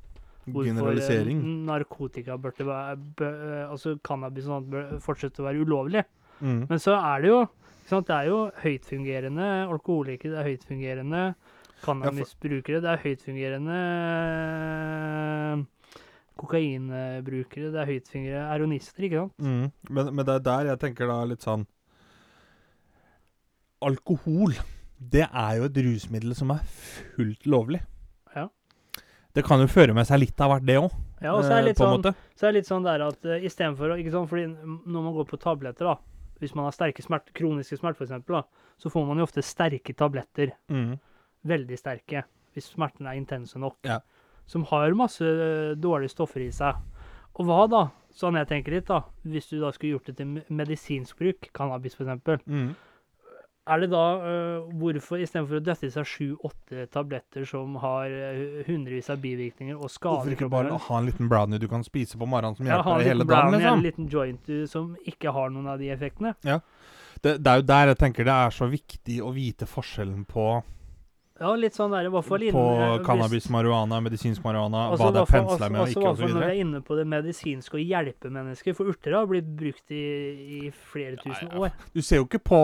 Hvorfor 0.44 0.68
eh, 0.68 0.74
Generalisering. 0.74 1.40
narkotika 1.70 2.36
burde 2.44 2.68
være, 2.68 3.00
eh, 3.24 3.70
altså 3.70 3.96
cannabis 4.04 4.50
og 4.50 4.58
sånt 4.58 4.72
bør 4.74 4.92
fortsette 5.06 5.40
å 5.40 5.48
være 5.48 5.64
ulovlig. 5.64 6.04
Mm. 6.42 6.66
Men 6.68 6.78
så 6.84 6.98
er 7.00 7.24
det 7.24 7.32
jo, 7.32 7.40
det 7.94 8.16
er 8.18 8.28
jo 8.28 8.40
høytfungerende 8.66 9.48
alkoholikere, 9.72 10.34
det 10.34 10.42
er 10.42 10.50
høytfungerende 10.52 11.24
cannabisbrukere, 11.86 12.84
det 12.84 12.92
er 12.92 13.04
høytfungerende 13.06 13.80
kokainbrukere, 16.44 17.72
det 17.74 17.82
er 17.82 17.90
høytfingre, 17.90 18.44
eronister, 18.54 19.08
ikke 19.08 19.24
sant? 19.24 19.34
Mm. 19.40 19.72
Men, 19.90 20.12
men 20.12 20.28
det 20.28 20.36
er 20.36 20.46
der 20.50 20.70
jeg 20.74 20.82
tenker 20.84 21.10
da 21.10 21.22
litt 21.30 21.46
sånn 21.46 21.66
Alkohol, 23.84 24.54
det 25.12 25.26
er 25.28 25.58
jo 25.60 25.66
et 25.68 25.80
rusmiddel 25.84 26.36
som 26.38 26.54
er 26.56 26.62
fullt 27.16 27.48
lovlig. 27.52 27.82
Ja. 28.36 28.48
Det 29.36 29.44
kan 29.44 29.60
jo 29.60 29.68
føre 29.68 29.96
med 29.98 30.08
seg 30.08 30.22
litt 30.24 30.40
av 30.44 30.54
hvert, 30.54 30.68
det 30.68 30.78
òg. 30.80 30.94
Ja, 31.24 31.34
og 31.34 31.46
så 31.46 31.56
er 31.56 31.64
det 31.64 31.72
litt 31.72 31.80
på 31.80 31.88
sånn. 31.88 32.16
Så 32.36 32.48
er 32.48 32.54
det 32.54 32.62
litt 32.62 32.70
sånn 32.70 32.88
der 32.88 33.04
at 33.06 33.28
uh, 33.28 33.36
istedenfor 33.40 33.94
å 33.94 34.00
ikke 34.00 34.14
sånn, 34.14 34.28
fordi 34.32 34.48
når 34.52 35.06
man 35.08 35.16
går 35.16 35.28
på 35.30 35.40
tabletter, 35.42 35.92
da 35.92 35.98
Hvis 36.44 36.56
man 36.58 36.66
har 36.68 36.74
sterke 36.76 37.04
smert, 37.04 37.30
kroniske 37.36 37.78
smerter, 37.80 38.04
f.eks., 38.04 38.48
så 38.82 38.90
får 38.92 39.06
man 39.08 39.20
jo 39.22 39.24
ofte 39.24 39.44
sterke 39.46 39.94
tabletter. 39.96 40.52
Mm. 40.68 40.98
Veldig 41.48 41.78
sterke. 41.80 42.26
Hvis 42.52 42.68
smertene 42.74 43.14
er 43.14 43.20
intense 43.20 43.60
nok. 43.60 43.78
Ja. 43.88 44.02
Som 44.50 44.66
har 44.70 44.94
masse 44.98 45.24
uh, 45.24 45.74
dårlige 45.80 46.14
stoffer 46.14 46.44
i 46.46 46.52
seg. 46.52 46.80
Og 47.34 47.46
hva 47.48 47.66
da? 47.72 47.84
Sånn 48.14 48.36
jeg 48.38 48.46
tenker 48.52 48.76
litt, 48.76 48.86
da. 48.92 49.00
Hvis 49.26 49.48
du 49.50 49.56
da 49.62 49.72
skulle 49.74 49.96
gjort 49.96 50.12
det 50.12 50.18
til 50.20 50.42
medisinsk 50.54 51.18
bruk, 51.18 51.48
cannabis 51.56 51.96
f.eks., 51.98 52.44
Mm. 52.46 52.76
er 53.66 53.80
det 53.80 53.88
da 53.94 54.02
uh, 54.20 54.68
hvorfor 54.76 55.22
istedenfor 55.24 55.58
å 55.58 55.64
døtte 55.64 55.88
i 55.88 55.94
seg 55.94 56.06
sju-åtte 56.06 56.84
tabletter 56.92 57.46
som 57.48 57.78
har 57.80 58.12
uh, 58.12 58.60
hundrevis 58.68 59.08
av 59.10 59.22
bivirkninger 59.24 59.80
og 59.80 59.88
skader 59.90 60.20
Hvorfor 60.20 60.36
ikke 60.36 60.50
bare 60.52 60.78
ha 60.78 60.98
en 61.00 61.08
liten 61.08 61.30
brownie 61.32 61.58
du 61.64 61.70
kan 61.72 61.82
spise 61.88 62.20
på 62.20 62.28
morgenen 62.28 62.60
som 62.60 62.68
hjelper 62.68 63.00
deg 63.00 63.08
hele 63.14 63.24
dagen? 63.30 63.56
Liksom? 63.56 63.80
en 63.80 63.86
liten 63.88 64.10
joint 64.12 64.46
du, 64.52 64.68
som 64.68 64.92
ikke 65.08 65.32
har 65.32 65.50
noen 65.56 65.72
av 65.74 65.80
de 65.80 65.90
effektene. 65.96 66.36
Det, 66.44 67.38
det 67.40 67.48
er 67.54 67.62
jo 67.64 67.66
der 67.72 67.94
jeg 67.94 68.02
tenker 68.04 68.28
det 68.28 68.36
er 68.36 68.52
så 68.60 68.68
viktig 68.68 69.18
å 69.24 69.32
vite 69.32 69.66
forskjellen 69.70 70.26
på, 70.28 70.48
Ja, 71.44 71.52
litt 71.60 71.76
sånn 71.76 71.92
der, 71.92 72.08
i 72.08 72.12
hvert 72.14 72.24
fall 72.24 72.40
på 72.40 72.48
innen, 72.48 72.82
eh, 72.86 72.94
cannabis, 73.04 73.50
marihuana, 73.52 74.00
medisinsk 74.06 74.44
marihuana, 74.46 74.86
Altså, 74.94 75.10
hva 75.10 75.12
det 75.12 75.22
er 75.22 75.28
i 75.28 75.34
pensla 75.34 75.70
med 75.70 75.82
og 75.82 75.86
altså, 75.88 76.00
ikke, 76.00 76.08
Altså, 76.10 76.22
hvert 76.24 76.30
fall 76.30 76.38
Når 76.38 76.40
osv. 76.40 76.48
vi 76.48 76.52
er 76.54 76.62
inne 76.64 76.82
på 76.88 76.98
det 77.00 77.06
medisinske 77.12 77.80
og 77.80 77.84
hjelpe 77.94 78.32
mennesker, 78.38 78.78
for 78.78 78.92
urter 78.94 79.18
har 79.18 79.28
blitt 79.28 79.50
brukt 79.60 79.92
i, 79.92 80.04
i 80.60 80.72
flere 80.94 81.18
tusen 81.20 81.50
Ja, 81.50 81.52
ja. 81.52 81.60
år. 81.68 81.90
Du 81.94 82.02
ser 82.02 82.22
jo 82.22 82.28
ikke 82.30 82.40
på 82.48 82.62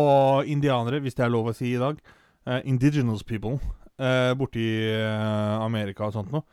indianere, 0.48 1.02
hvis 1.04 1.20
det 1.20 1.26
er 1.28 1.34
lov 1.34 1.52
å 1.52 1.56
si 1.58 1.74
i 1.74 1.82
dag, 1.82 2.00
uh, 2.48 2.62
indigenous 2.64 3.24
people, 3.24 3.60
uh, 4.00 4.32
borti 4.40 4.68
uh, 4.96 5.60
Amerika 5.66 6.08
og 6.08 6.16
sånt 6.16 6.32
noe. 6.32 6.48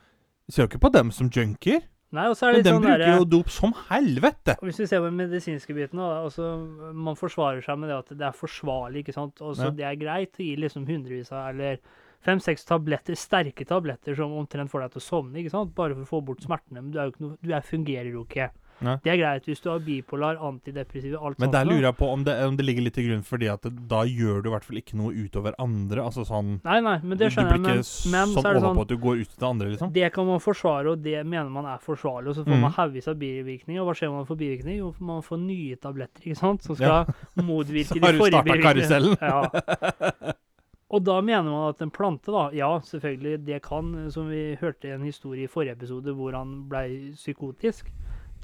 Du 0.46 0.54
ser 0.54 0.66
jo 0.66 0.72
ikke 0.72 0.82
på 0.82 0.92
dem 0.98 1.14
som 1.14 1.30
junkier, 1.30 1.86
Nei, 2.14 2.28
og 2.30 2.36
så 2.38 2.46
er 2.46 2.54
det 2.54 2.60
litt 2.60 2.66
de 2.68 2.72
sånn 2.76 2.84
bruker 2.84 3.02
der, 3.02 3.16
jo 3.18 3.24
dop 3.28 3.48
som 3.50 3.72
helvete. 3.88 4.54
Og 4.62 4.68
Hvis 4.68 4.78
vi 4.78 4.86
ser 4.86 5.02
på 5.02 5.08
den 5.10 5.18
medisinske 5.18 5.74
biten, 5.74 5.98
da, 5.98 6.22
altså, 6.22 6.52
man 6.94 7.18
forsvarer 7.18 7.64
seg 7.66 7.80
med 7.82 7.90
det 7.90 7.96
at 7.98 8.12
det 8.14 8.28
er 8.28 8.36
forsvarlig. 8.36 9.02
ikke 9.02 9.16
sant? 9.16 9.42
Og 9.42 9.56
så 9.58 9.68
Ja. 9.68 9.70
Det 9.70 9.84
er 9.84 9.96
greit 10.00 10.38
å 10.38 10.44
gi 10.46 10.54
liksom 10.56 10.86
hundrevis 10.86 11.32
av 11.32 11.50
eller 11.50 11.80
fem-seks 12.24 12.64
tabletter, 12.68 13.18
sterke 13.18 13.66
tabletter 13.68 14.16
som 14.18 14.34
omtrent 14.38 14.72
får 14.72 14.86
deg 14.86 14.94
til 14.94 15.02
å 15.02 15.06
sovne, 15.06 15.40
ikke 15.40 15.54
sant? 15.54 15.74
bare 15.76 15.96
for 15.96 16.06
å 16.06 16.12
få 16.14 16.22
bort 16.30 16.46
smertene. 16.46 16.82
Men 16.82 16.92
du, 16.92 17.00
er 17.00 17.08
jo 17.08 17.14
ikke 17.14 17.26
noe, 17.26 17.40
du 17.42 17.52
er, 17.52 17.66
fungerer 17.66 18.12
jo 18.12 18.24
ikke. 18.26 18.50
Nei. 18.84 18.96
Det 19.00 19.08
er 19.08 19.16
greit 19.16 19.46
hvis 19.48 19.62
du 19.64 19.70
har 19.70 19.80
bipolar, 19.80 20.36
antidepressive, 20.44 21.16
alt 21.16 21.38
Men 21.38 21.48
sånt. 21.48 21.54
der 21.54 21.68
lurer 21.68 21.86
jeg 21.88 21.96
på 21.96 22.08
om 22.12 22.24
det, 22.26 22.34
om 22.44 22.58
det 22.58 22.66
ligger 22.66 22.84
litt 22.84 22.96
til 22.98 23.06
grunn 23.08 23.22
fordi 23.24 23.48
at 23.48 23.64
det, 23.64 23.72
da 23.88 24.02
gjør 24.04 24.42
du 24.44 24.50
i 24.50 24.52
hvert 24.52 24.66
fall 24.66 24.80
ikke 24.82 24.98
noe 25.00 25.14
utover 25.16 25.56
andre. 25.62 26.04
Altså 26.04 26.26
sånn 26.28 26.58
Nei, 26.60 26.76
nei, 26.84 26.96
men 27.02 27.20
det 27.20 27.30
skjønner 27.32 27.56
jeg. 27.56 27.64
Men, 27.64 27.80
men 28.12 28.34
sånn 28.34 28.36
så 28.36 28.44
er 28.50 28.58
det 28.58 28.64
sånn 28.66 28.82
at 28.84 28.92
du 28.92 28.96
går 29.06 29.22
ut 29.22 29.32
til 29.32 29.48
andre, 29.48 29.72
liksom. 29.72 29.92
Det 29.96 30.10
kan 30.12 30.28
man 30.28 30.42
forsvare, 30.44 30.92
og 30.92 31.04
det 31.06 31.18
mener 31.24 31.52
man 31.52 31.70
er 31.72 31.80
forsvarlig. 31.84 32.34
Og 32.34 32.40
så 32.40 32.44
får 32.44 32.52
mm. 32.52 32.66
man 32.66 32.76
haugvis 32.76 33.08
av 33.12 33.20
bivirkninger. 33.22 33.80
Og 33.80 33.88
hva 33.88 33.96
skjer 33.96 34.12
man 34.12 34.28
får 34.28 34.40
bivirkninger? 34.44 34.82
Jo, 34.84 34.92
man 35.12 35.24
får 35.24 35.40
nye 35.46 35.80
tabletter 35.80 36.26
ikke 36.26 36.40
sant? 36.42 36.66
som 36.66 36.76
skal 36.76 37.08
motvirke 37.40 37.94
Så 37.96 38.02
har 38.02 38.12
de 38.12 38.20
du 38.20 38.26
forrige 38.26 38.44
starta 38.44 38.60
karusellen. 38.68 39.16
Ja. 39.24 40.34
Og 40.94 41.02
da 41.02 41.16
mener 41.18 41.48
man 41.48 41.72
at 41.72 41.80
en 41.82 41.90
plante, 41.90 42.30
da 42.30 42.48
Ja, 42.54 42.68
selvfølgelig, 42.78 43.40
det 43.46 43.62
kan, 43.64 44.10
som 44.14 44.28
vi 44.30 44.56
hørte 44.60 44.88
i 44.88 44.94
en 44.94 45.06
historie 45.06 45.46
i 45.46 45.50
forrige 45.50 45.74
episode 45.74 46.14
hvor 46.14 46.36
han 46.36 46.60
ble 46.70 47.12
psykotisk. 47.16 47.90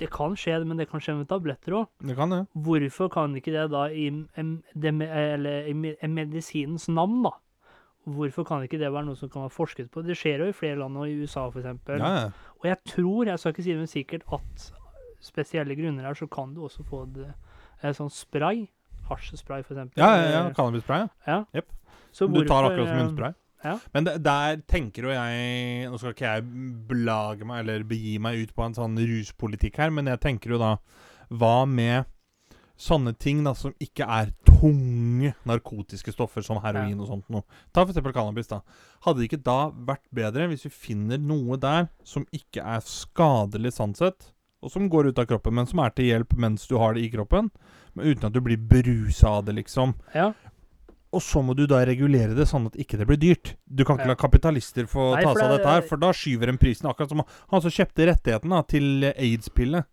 Det 0.01 0.09
kan 0.11 0.35
skje, 0.35 0.57
men 0.67 0.81
det 0.81 0.89
kan 0.91 1.03
skje 1.03 1.15
med 1.21 1.29
tabletter 1.31 1.77
òg. 1.79 1.87
Det 2.03 2.17
kan 2.19 2.33
det. 2.33 2.41
Hvorfor 2.59 3.13
kan 3.13 3.37
ikke 3.39 3.55
det 3.55 3.69
da 3.71 3.85
i, 3.93 4.09
det 4.75 4.93
eller, 5.07 5.69
i 5.71 6.09
medisinens 6.11 6.89
navn, 6.91 7.21
da, 7.23 7.37
hvorfor 8.11 8.47
kan 8.49 8.65
ikke 8.67 8.81
det 8.81 8.91
være 8.91 9.07
noe 9.07 9.19
som 9.21 9.31
kan 9.31 9.47
være 9.47 9.55
forsket 9.55 9.93
på? 9.93 10.03
Det 10.03 10.17
skjer 10.19 10.43
jo 10.43 10.51
i 10.51 10.57
flere 10.57 10.81
land, 10.81 10.99
og 10.99 11.07
i 11.07 11.21
USA 11.23 11.47
f.eks. 11.47 11.69
Ja, 11.93 11.99
ja. 12.01 12.31
Og 12.59 12.71
jeg 12.73 12.81
tror, 12.89 13.31
jeg 13.31 13.39
skal 13.39 13.55
ikke 13.55 13.67
si 13.69 13.75
det 13.75 13.83
men 13.85 13.91
sikkert, 13.91 14.27
at 14.33 14.73
spesielle 15.23 15.77
grunner 15.79 16.09
her, 16.09 16.19
så 16.19 16.27
kan 16.27 16.57
du 16.57 16.65
også 16.67 16.83
få 16.89 17.05
det 17.15 17.29
eh, 17.29 17.93
sånn 17.95 18.11
spray. 18.11 18.67
Hasjspray, 19.07 19.63
eksempel. 19.63 19.99
ja, 19.99 20.11
ja, 20.17 20.27
ja. 20.31 20.43
Cannabisspray. 20.57 21.07
Ja. 21.27 21.31
Ja. 21.31 21.39
Jepp. 21.61 21.71
Så 22.13 22.29
Du 22.29 22.43
tar 22.45 22.65
akkurat 22.69 22.89
som 22.89 22.97
eh, 22.97 23.03
munnspray. 23.05 23.35
ja. 23.65 23.79
Men 23.95 24.05
det, 24.05 24.17
der 24.25 24.57
tenker 24.69 25.07
jo 25.09 25.13
jeg 25.15 25.91
Nå 25.91 25.99
skal 26.01 26.13
ikke 26.17 26.33
jeg 26.35 26.47
belage 26.89 27.47
meg 27.49 27.63
eller 27.63 27.85
begi 27.89 28.19
meg 28.21 28.43
ut 28.43 28.55
på 28.57 28.65
en 28.67 28.75
sånn 28.77 28.99
ruspolitikk 28.99 29.79
her, 29.81 29.91
men 29.95 30.11
jeg 30.11 30.21
tenker 30.21 30.57
jo 30.57 30.59
da 30.61 30.75
Hva 31.31 31.63
med 31.69 32.05
sånne 32.83 33.13
ting 33.15 33.45
da 33.47 33.53
som 33.55 33.73
ikke 33.79 34.03
er 34.11 34.33
tunge 34.49 35.35
narkotiske 35.47 36.11
stoffer 36.15 36.43
som 36.43 36.59
heroin 36.65 36.99
og 36.99 37.07
sånt 37.13 37.29
noe? 37.31 37.45
Ta 37.73 37.85
eksempel 37.87 38.15
cannabis, 38.17 38.49
da. 38.51 38.59
Hadde 39.07 39.21
det 39.23 39.29
ikke 39.29 39.45
da 39.47 39.71
vært 39.71 40.03
bedre 40.15 40.49
hvis 40.51 40.67
vi 40.67 40.73
finner 40.75 41.21
noe 41.23 41.57
der 41.63 41.87
som 42.03 42.27
ikke 42.35 42.65
er 42.65 42.83
skadelig 42.83 43.77
sånn 43.79 43.95
sett, 43.95 44.33
og 44.63 44.71
som 44.75 44.89
går 44.91 45.13
ut 45.13 45.19
av 45.23 45.29
kroppen, 45.31 45.55
men 45.55 45.67
som 45.71 45.79
er 45.85 45.95
til 45.95 46.11
hjelp 46.11 46.35
mens 46.43 46.67
du 46.71 46.75
har 46.81 46.95
det 46.95 47.05
i 47.07 47.13
kroppen, 47.13 47.53
men 47.95 48.07
uten 48.11 48.27
at 48.29 48.35
du 48.35 48.41
blir 48.43 48.59
berusa 48.59 49.37
av 49.39 49.45
det, 49.47 49.55
liksom? 49.61 49.95
Ja. 50.15 50.33
Og 51.13 51.21
så 51.21 51.43
må 51.45 51.55
du 51.55 51.67
da 51.67 51.83
regulere 51.85 52.35
det 52.35 52.47
sånn 52.49 52.67
at 52.71 52.77
ikke 52.81 52.97
det 52.99 53.07
blir 53.07 53.19
dyrt. 53.21 53.55
Du 53.69 53.85
kan 53.85 53.97
ikke 53.99 54.07
Ja. 54.09 54.15
la 54.15 54.15
kapitalister 54.17 54.85
få 54.89 55.15
Nei, 55.15 55.23
ta 55.25 55.35
seg 55.35 55.43
av 55.43 55.51
det- 55.51 55.59
dette 55.59 55.69
her, 55.75 55.83
for 55.83 55.97
da 55.99 56.11
skyver 56.13 56.49
en 56.49 56.57
prisen. 56.59 56.89
Akkurat 56.89 57.09
som 57.11 57.23
han 57.51 57.61
som 57.61 57.71
kjøpte 57.71 58.07
rettigheten 58.09 58.49
da, 58.49 58.63
til 58.63 59.13
aids-pille. 59.17 59.85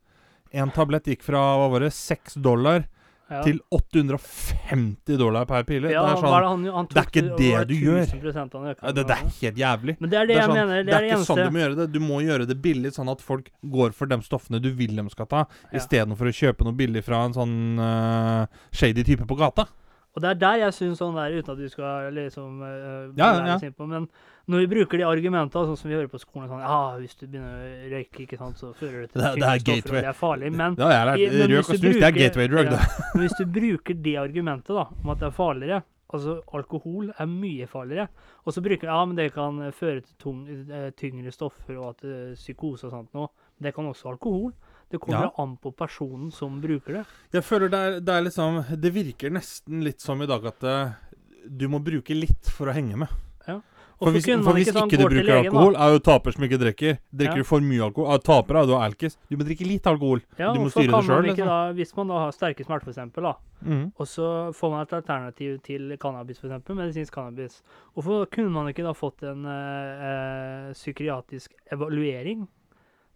En 0.53 0.71
tablett 0.71 1.03
gikk 1.05 1.21
fra 1.21 1.37
hva 1.57 1.69
var 1.69 1.79
det, 1.81 1.91
6 1.93 2.35
dollar 2.41 2.85
ja. 3.29 3.43
til 3.43 3.59
850 3.71 5.17
dollar 5.17 5.45
per 5.45 5.63
pille. 5.63 5.91
ja, 5.91 6.01
det 6.05 6.11
er 6.17 6.21
sånn 6.21 6.33
det 6.33 6.47
han, 6.47 6.63
han 6.73 6.87
det 6.89 6.97
er 6.97 7.09
ikke 7.09 7.23
det 7.37 7.37
det 7.37 7.67
du 7.67 7.75
gjør. 7.75 8.05
1000% 8.05 8.53
han 8.57 8.69
økte 8.71 8.83
ja, 8.83 8.91
det, 8.91 9.05
er 9.09 9.15
helt 9.41 9.57
jævlig. 9.61 9.95
Men 9.99 10.09
det 10.09 10.17
er 10.19 10.25
det, 10.25 10.35
er 10.35 10.39
jeg 10.39 10.49
sånn- 10.49 10.55
mener. 10.55 10.83
Det 10.83 10.93
er 10.93 10.97
er 10.97 11.01
det 11.01 11.11
ikke 11.11 11.27
sånn 11.27 11.43
du 11.43 11.51
må 11.51 11.59
gjøre 11.63 11.75
det. 11.75 11.91
Du 11.91 11.99
må 11.99 12.21
gjøre 12.23 12.47
det 12.47 12.61
billig, 12.61 12.91
sånn 12.95 13.11
at 13.11 13.21
folk 13.21 13.51
går 13.69 13.93
for 13.93 14.07
de 14.07 14.17
stoffene 14.25 14.61
du 14.61 14.71
vil 14.73 14.95
de 14.95 15.09
skal 15.09 15.25
ta, 15.27 15.45
Ja. 15.71 15.79
istedenfor 15.79 16.25
å 16.31 16.33
kjøpe 16.33 16.63
noe 16.65 16.73
billig 16.73 17.03
fra 17.03 17.25
en 17.25 17.33
sånn 17.33 17.79
uh, 17.79 18.45
shady 18.71 19.03
type 19.03 19.27
på 19.27 19.37
gata. 19.37 19.67
Og 20.19 20.23
det 20.25 20.31
er 20.33 20.39
der 20.41 20.57
jeg 20.65 20.75
syns 20.75 20.99
sånn 20.99 21.15
der, 21.15 21.37
uten 21.39 21.53
at 21.53 21.61
du 21.61 21.69
skal 21.71 22.09
liksom 22.15 22.59
uh, 22.59 23.11
Ja, 23.15 23.29
ja, 23.47 23.57
på, 23.71 23.87
men 23.87 24.09
når 24.49 24.63
vi 24.65 24.69
bruker 24.73 24.99
de 24.99 25.05
argumentene 25.07 25.69
sånn 25.69 25.77
som 25.79 25.91
vi 25.91 25.95
hører 25.95 26.09
på 26.11 26.19
skolen, 26.19 26.49
sånn 26.51 26.63
Ja, 26.65 26.79
hvis 26.99 27.15
du 27.15 27.27
begynner 27.27 27.61
å 27.63 27.91
røyke, 27.93 28.25
ikke 28.25 28.39
sant, 28.41 28.59
så 28.59 28.73
fører 28.75 29.05
det 29.05 29.13
til 29.13 29.21
Det 29.21 29.29
er- 29.29 29.39
det 29.39 29.49
er 29.49 29.63
gateway. 29.69 30.01
det 30.01 30.09
er 30.11 30.17
farlig. 30.17 30.51
Men 30.51 30.75
Det 30.75 30.89
det 30.89 31.05
lært. 31.07 31.37
men 31.37 31.53
Røk 31.53 31.59
og 31.59 31.69
snus, 31.69 31.79
bruker, 31.79 31.99
det 31.99 32.09
er 32.09 32.17
gateway 32.19 32.47
drug, 32.47 32.65
ja. 32.65 32.69
det. 32.71 32.81
Men 33.13 33.23
hvis 33.23 33.37
du 33.39 33.45
bruker 33.45 34.03
det 34.03 34.15
argumentet 34.17 34.75
da, 34.75 34.85
om 35.03 35.09
at 35.09 35.19
det 35.19 35.27
er 35.31 35.31
farligere 35.31 35.83
Altså, 36.09 36.39
alkohol 36.57 37.11
er 37.19 37.27
mye 37.29 37.67
farligere. 37.69 38.07
Og 38.43 38.53
så 38.53 38.63
bruker 38.65 38.89
Ja, 38.89 39.05
men 39.05 39.15
det 39.15 39.31
kan 39.35 39.59
føre 39.71 40.01
til 40.01 40.15
tung, 40.17 40.47
eh, 40.49 40.89
tyngre 40.97 41.29
stoffer 41.31 41.77
og 41.77 41.89
at 41.89 42.03
uh, 42.03 42.33
psykose 42.33 42.87
og 42.87 42.91
sånt 42.91 43.13
noe. 43.13 43.27
Det 43.61 43.75
kan 43.75 43.85
også 43.85 44.09
alkohol. 44.09 44.51
Det 44.89 44.99
kommer 44.99 45.21
Ja. 45.27 45.31
an 45.37 45.57
på 45.61 45.71
personen 45.75 46.31
som 46.33 46.59
bruker 46.61 46.93
det. 46.93 47.05
Jeg 47.33 47.43
føler 47.43 47.69
det 47.69 47.79
er, 47.79 47.99
det 47.99 48.09
er 48.15 48.21
liksom 48.25 48.63
Det 48.81 48.91
virker 48.93 49.29
nesten 49.29 49.83
litt 49.83 49.99
som 50.01 50.21
i 50.21 50.25
dag 50.25 50.45
at 50.45 50.63
eh, 50.63 50.91
du 51.47 51.67
må 51.69 51.79
bruke 51.83 52.09
litt 52.17 52.49
for 52.49 52.67
å 52.67 52.73
henge 52.73 52.97
med. 52.97 53.07
Ja. 53.47 53.61
For 53.99 54.11
hvis, 54.15 54.23
for 54.23 54.53
hvis 54.55 54.69
ikke, 54.71 54.85
ikke 54.87 54.97
du 54.97 55.03
bruker 55.03 55.23
legen, 55.27 55.45
alkohol, 55.51 55.73
er 55.75 55.91
jo 55.91 55.99
taper 55.99 56.31
som 56.31 56.43
ikke 56.45 56.57
drikker. 56.61 56.99
Drikker 57.11 57.35
Ja. 57.35 57.43
du 57.43 57.43
for 57.43 57.59
mye 57.59 57.81
alkohol, 57.83 58.13
er 58.13 58.17
taper 58.23 58.55
er 58.61 58.65
du 58.65 58.73
alkis. 58.77 59.17
Du 59.29 59.35
må 59.35 59.43
drikke 59.43 59.65
litt 59.67 59.83
alkohol. 59.91 60.21
Ja, 60.39 60.53
du 60.53 60.59
må 60.61 60.69
styre 60.71 60.87
det 60.93 61.03
sjøl, 61.05 61.25
liksom. 61.27 61.75
Hvis 61.75 61.91
man 61.97 62.07
da 62.07 62.19
har 62.23 62.31
sterke 62.31 62.63
smerter, 62.65 62.87
eksempel, 62.93 63.35
Mhm. 63.61 63.91
og 63.99 64.05
så 64.07 64.53
får 64.55 64.71
man 64.71 64.81
et 64.87 64.93
alternativ 65.03 65.61
til 65.63 65.97
cannabis, 65.97 66.39
f.eks., 66.39 66.63
medisinsk 66.69 67.11
cannabis. 67.13 67.61
Hvorfor 67.93 68.25
kunne 68.31 68.49
man 68.51 68.67
ikke 68.71 68.83
da 68.87 68.93
fått 68.93 69.21
en 69.23 69.43
øh, 69.45 70.71
psykiatrisk 70.73 71.51
evaluering 71.71 72.47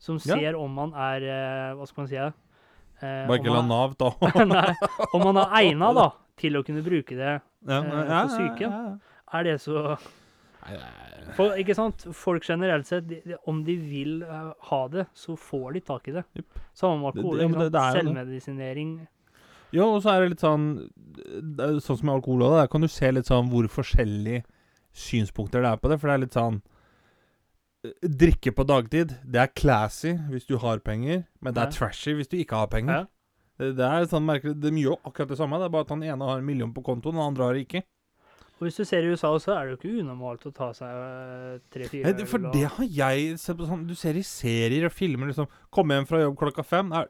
som 0.04 0.18
Ja. 0.20 0.36
ser 0.36 0.58
om 0.60 0.74
man 0.76 0.92
er 0.94 1.24
eh, 1.24 1.76
Hva 1.80 1.88
skal 1.88 2.04
man 2.04 2.10
si? 2.12 2.18
eh, 2.20 3.28
Bare 3.30 3.40
ikke 3.40 3.54
la 3.56 3.62
Nav 3.68 3.94
ta 4.00 4.12
Nei, 4.52 4.74
om 5.14 5.24
man 5.30 5.40
er 5.46 5.56
egna 5.64 5.94
da, 5.96 6.10
til 6.40 6.60
å 6.60 6.64
kunne 6.68 6.84
bruke 6.84 7.16
det, 7.16 7.38
ja, 7.40 7.80
eh, 7.80 8.12
for 8.12 8.36
syke. 8.36 8.72
er 9.40 9.44
det 9.48 9.58
så 9.64 9.96
for, 11.36 11.56
Ikke 11.60 11.76
sant? 11.76 12.06
Folk 12.16 12.46
generelt 12.48 12.88
sett, 12.88 13.08
de, 13.10 13.18
de, 13.26 13.36
om 13.52 13.64
de 13.68 13.76
vil 13.80 14.22
uh, 14.24 14.52
ha 14.70 14.82
det, 14.92 15.06
så 15.18 15.36
får 15.40 15.74
de 15.76 15.82
tak 15.88 16.08
i 16.08 16.14
det. 16.18 16.24
Yep. 16.38 16.60
Samme 16.78 17.00
med 17.02 17.10
alkohol. 17.14 17.38
det- 17.40 17.48
det- 17.60 17.72
det 17.74 17.82
er. 17.82 17.98
Selvmedisinering. 18.00 18.92
Jo, 19.74 19.88
og 19.96 20.04
så 20.04 20.12
er 20.14 20.22
det 20.22 20.30
litt 20.36 20.44
sånn 20.44 20.90
Sånn 21.82 21.98
som 21.98 22.06
med 22.06 22.16
alkohol 22.16 22.44
òg, 22.48 22.60
der 22.62 22.68
kan 22.68 22.82
du 22.82 22.88
se 22.88 23.12
litt 23.12 23.26
sånn 23.26 23.50
hvor 23.50 23.66
forskjellige 23.68 24.44
synspunkter 24.94 25.62
det 25.64 25.72
er 25.74 25.78
på 25.78 25.90
det. 25.90 26.00
For 26.00 26.08
det 26.08 26.14
er 26.14 26.24
litt 26.26 26.34
sånn 26.38 26.62
Drikke 27.84 28.54
på 28.56 28.64
dagtid, 28.64 29.12
det 29.28 29.42
er 29.42 29.50
classy 29.52 30.14
hvis 30.32 30.46
du 30.48 30.56
har 30.62 30.80
penger, 30.86 31.26
men 31.44 31.56
det 31.56 31.66
er 31.66 31.74
trashy 31.76 32.14
hvis 32.16 32.32
du 32.32 32.38
ikke 32.40 32.62
har 32.62 32.70
penger. 32.72 33.10
Det, 33.60 33.74
det 33.78 33.86
er 33.86 34.08
sånn 34.10 34.24
merkelig 34.26 34.56
De 34.58 34.72
gjør 34.72 34.96
jo 34.96 35.00
akkurat 35.10 35.34
det 35.34 35.38
samme, 35.38 35.60
det 35.60 35.68
er 35.68 35.74
bare 35.74 35.86
at 35.86 35.92
han 35.94 36.06
ene 36.08 36.30
har 36.30 36.40
en 36.40 36.48
million 36.48 36.72
på 36.74 36.84
kontoen, 36.86 37.20
den 37.20 37.26
andre 37.26 37.50
har 37.50 37.58
det 37.58 37.66
ikke. 37.68 37.84
Og 38.64 38.68
hvis 38.70 38.80
du 38.80 38.86
ser 38.88 39.04
i 39.04 39.12
USA, 39.12 39.34
så 39.42 39.58
er 39.58 39.66
det 39.66 39.74
jo 39.74 39.78
ikke 39.80 40.04
unormalt 40.04 40.46
å 40.48 40.54
ta 40.56 40.70
seg 40.78 40.88
eh, 40.88 41.60
tre-fire 41.74 42.14
øl. 42.14 42.24
For 42.30 42.48
det 42.54 42.64
har 42.78 42.88
jeg 42.96 43.34
sett 43.42 43.58
på 43.60 43.68
sånn 43.68 43.84
Du 43.90 43.96
ser 44.00 44.16
i 44.16 44.24
serier 44.24 44.88
og 44.88 44.94
filmer 44.96 45.28
liksom 45.32 45.50
Komme 45.74 45.98
hjem 45.98 46.08
fra 46.08 46.22
jobb 46.22 46.38
klokka 46.40 46.64
fem, 46.64 46.94
er 46.96 47.10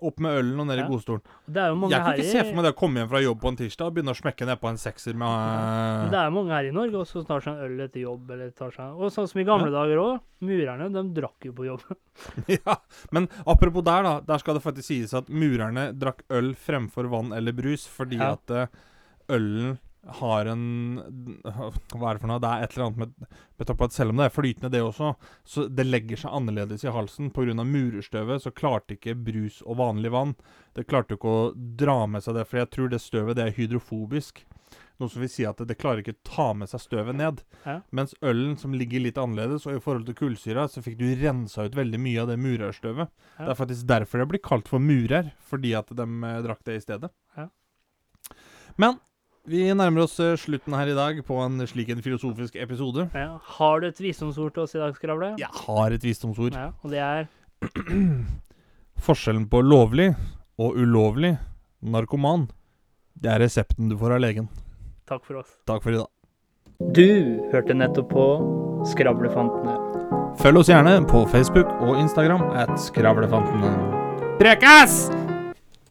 opp 0.00 0.20
med 0.20 0.38
ølen 0.38 0.60
og 0.60 0.66
ned 0.66 0.78
Ja. 0.78 0.86
i 0.86 0.90
godstolen. 0.90 1.22
Det 1.46 1.62
jo 1.68 1.74
mange 1.76 1.90
Jeg 1.92 2.00
kan 2.04 2.14
ikke 2.14 2.30
se 2.32 2.44
for 2.44 2.54
meg 2.54 2.64
det 2.64 2.72
å 2.74 2.78
komme 2.78 2.96
hjem 3.02 3.08
fra 3.10 3.20
jobb 3.22 3.40
på 3.42 3.48
en 3.52 3.56
tirsdag 3.56 3.86
og 3.86 3.94
begynne 3.94 4.14
å 4.14 4.20
smekke 4.20 4.46
ned 4.46 4.60
på 4.62 4.68
en 4.70 4.76
sekser 4.80 5.14
med 5.14 5.28
Men 5.28 6.10
det 6.10 6.20
er 6.22 6.30
mange 6.30 6.50
her 6.56 6.64
i 6.64 6.72
Norge 6.72 6.96
også 7.02 7.12
som 7.20 7.24
tar 7.26 7.40
seg 7.40 7.52
en 7.58 7.64
øl 7.66 7.80
etter 7.86 8.00
jobb. 8.06 8.30
eller 8.30 8.50
tar 8.50 8.70
seg, 8.70 8.96
Og 8.96 9.10
sånn 9.12 9.28
som 9.28 9.40
i 9.40 9.44
gamle 9.44 9.70
dager 9.70 9.96
òg. 9.98 10.20
Murerne 10.42 10.88
de 10.92 11.02
drakk 11.20 11.44
jo 11.44 11.52
på 11.52 11.66
jobb. 11.66 11.82
Ja, 12.48 12.76
men 13.12 13.28
apropos 13.46 13.82
der, 13.84 14.02
da. 14.02 14.20
Der 14.20 14.38
skal 14.38 14.54
det 14.54 14.62
faktisk 14.64 14.86
sies 14.88 15.14
at 15.14 15.28
murerne 15.28 15.92
drakk 15.96 16.22
øl 16.30 16.54
fremfor 16.54 17.08
vann 17.08 17.32
eller 17.32 17.52
brus 17.52 17.86
fordi 17.88 18.18
Ja. 18.18 18.32
at 18.32 18.50
eh, 18.50 18.66
ølen 19.30 19.78
har 20.06 20.46
en 20.50 20.62
Hva 21.44 22.10
er 22.10 22.16
det 22.16 22.22
for 22.22 22.30
noe? 22.30 22.40
Det 22.42 22.50
er 22.50 22.64
et 22.64 22.72
eller 22.74 22.86
annet 22.88 23.02
med, 23.02 23.26
med 23.58 23.68
toppet, 23.68 23.94
Selv 23.94 24.10
om 24.10 24.18
det 24.18 24.28
er 24.28 24.34
flytende, 24.34 24.70
det 24.74 24.82
også, 24.82 25.12
så 25.44 25.66
det 25.70 25.86
legger 25.86 26.18
seg 26.24 26.34
annerledes 26.34 26.84
i 26.84 26.94
halsen. 26.94 27.30
Pga. 27.30 27.54
murerstøvet 27.62 28.42
så 28.42 28.50
klarte 28.50 28.96
ikke 28.96 29.14
brus 29.14 29.60
og 29.62 29.78
vanlig 29.78 30.10
vann 30.10 30.34
Det 30.74 30.88
klarte 30.90 31.14
ikke 31.14 31.30
å 31.30 31.52
dra 31.54 32.06
med 32.06 32.24
seg 32.24 32.34
det, 32.38 32.48
for 32.50 32.62
jeg 32.62 32.72
tror 32.74 32.90
det 32.90 33.02
støvet 33.02 33.38
det 33.38 33.46
er 33.46 33.56
hydrofobisk. 33.60 34.42
Noe 35.00 35.10
som 35.10 35.22
vil 35.22 35.30
si 35.30 35.46
at 35.46 35.58
det, 35.58 35.68
det 35.70 35.78
klarer 35.80 36.02
ikke 36.02 36.14
å 36.14 36.26
ta 36.26 36.48
med 36.56 36.70
seg 36.70 36.82
støvet 36.82 37.16
ned. 37.18 37.40
Hæ? 37.64 37.78
Mens 37.94 38.14
ølen, 38.22 38.56
som 38.60 38.74
ligger 38.76 39.02
litt 39.02 39.20
annerledes, 39.20 39.66
og 39.66 39.76
i 39.76 39.82
forhold 39.82 40.06
til 40.08 40.18
kullsyra, 40.18 40.66
så 40.70 40.82
fikk 40.84 40.98
du 41.00 41.06
rensa 41.18 41.66
ut 41.66 41.78
veldig 41.78 42.00
mye 42.02 42.22
av 42.22 42.32
det 42.32 42.38
murerstøvet. 42.42 43.10
Hæ? 43.36 43.44
Det 43.44 43.54
er 43.54 43.58
faktisk 43.58 43.88
derfor 43.90 44.22
det 44.22 44.28
blir 44.34 44.44
kalt 44.44 44.70
for 44.70 44.82
murer, 44.82 45.32
fordi 45.48 45.74
at 45.78 45.90
de 45.94 46.06
eh, 46.06 46.42
drakk 46.46 46.62
det 46.68 46.78
i 46.78 46.84
stedet. 46.84 47.12
Hæ? 47.38 47.48
Men 48.80 49.00
vi 49.48 49.64
nærmer 49.74 50.04
oss 50.04 50.18
eh, 50.22 50.36
slutten 50.38 50.74
her 50.76 50.90
i 50.92 50.94
dag 50.96 51.18
på 51.26 51.38
en 51.42 51.58
slik 51.66 51.88
en 51.90 52.02
filosofisk 52.04 52.56
episode. 52.62 53.08
Ja. 53.16 53.38
Har 53.58 53.80
du 53.82 53.88
et 53.88 54.00
visdomsord 54.00 54.54
til 54.54 54.62
oss 54.66 54.74
i 54.76 54.80
dag, 54.82 54.94
Skravle? 54.98 55.32
Jeg 55.40 55.50
har 55.66 55.94
et 55.96 56.04
visdomsord. 56.06 56.54
Ja, 56.54 56.70
og 56.82 56.90
det 56.94 57.00
er 57.02 57.26
Forskjellen 59.06 59.48
på 59.50 59.62
lovlig 59.66 60.12
og 60.62 60.76
ulovlig 60.78 61.32
narkoman, 61.82 62.46
det 63.18 63.32
er 63.32 63.42
resepten 63.42 63.90
du 63.90 63.96
får 63.98 64.14
av 64.16 64.22
legen. 64.22 64.48
takk 65.08 65.24
for 65.26 65.40
oss. 65.42 65.50
Takk 65.66 65.82
for 65.82 65.90
i 65.94 65.98
dag. 65.98 66.08
Du 66.94 67.06
hørte 67.52 67.74
nettopp 67.74 68.10
på 68.10 68.26
Skravlefantene. 68.90 69.74
Følg 70.42 70.62
oss 70.62 70.70
gjerne 70.70 70.96
på 71.10 71.24
Facebook 71.30 71.68
og 71.82 71.98
Instagram 72.00 72.46
at 72.58 72.74
Skravlefantene. 72.80 73.74
Prekas! 74.40 75.21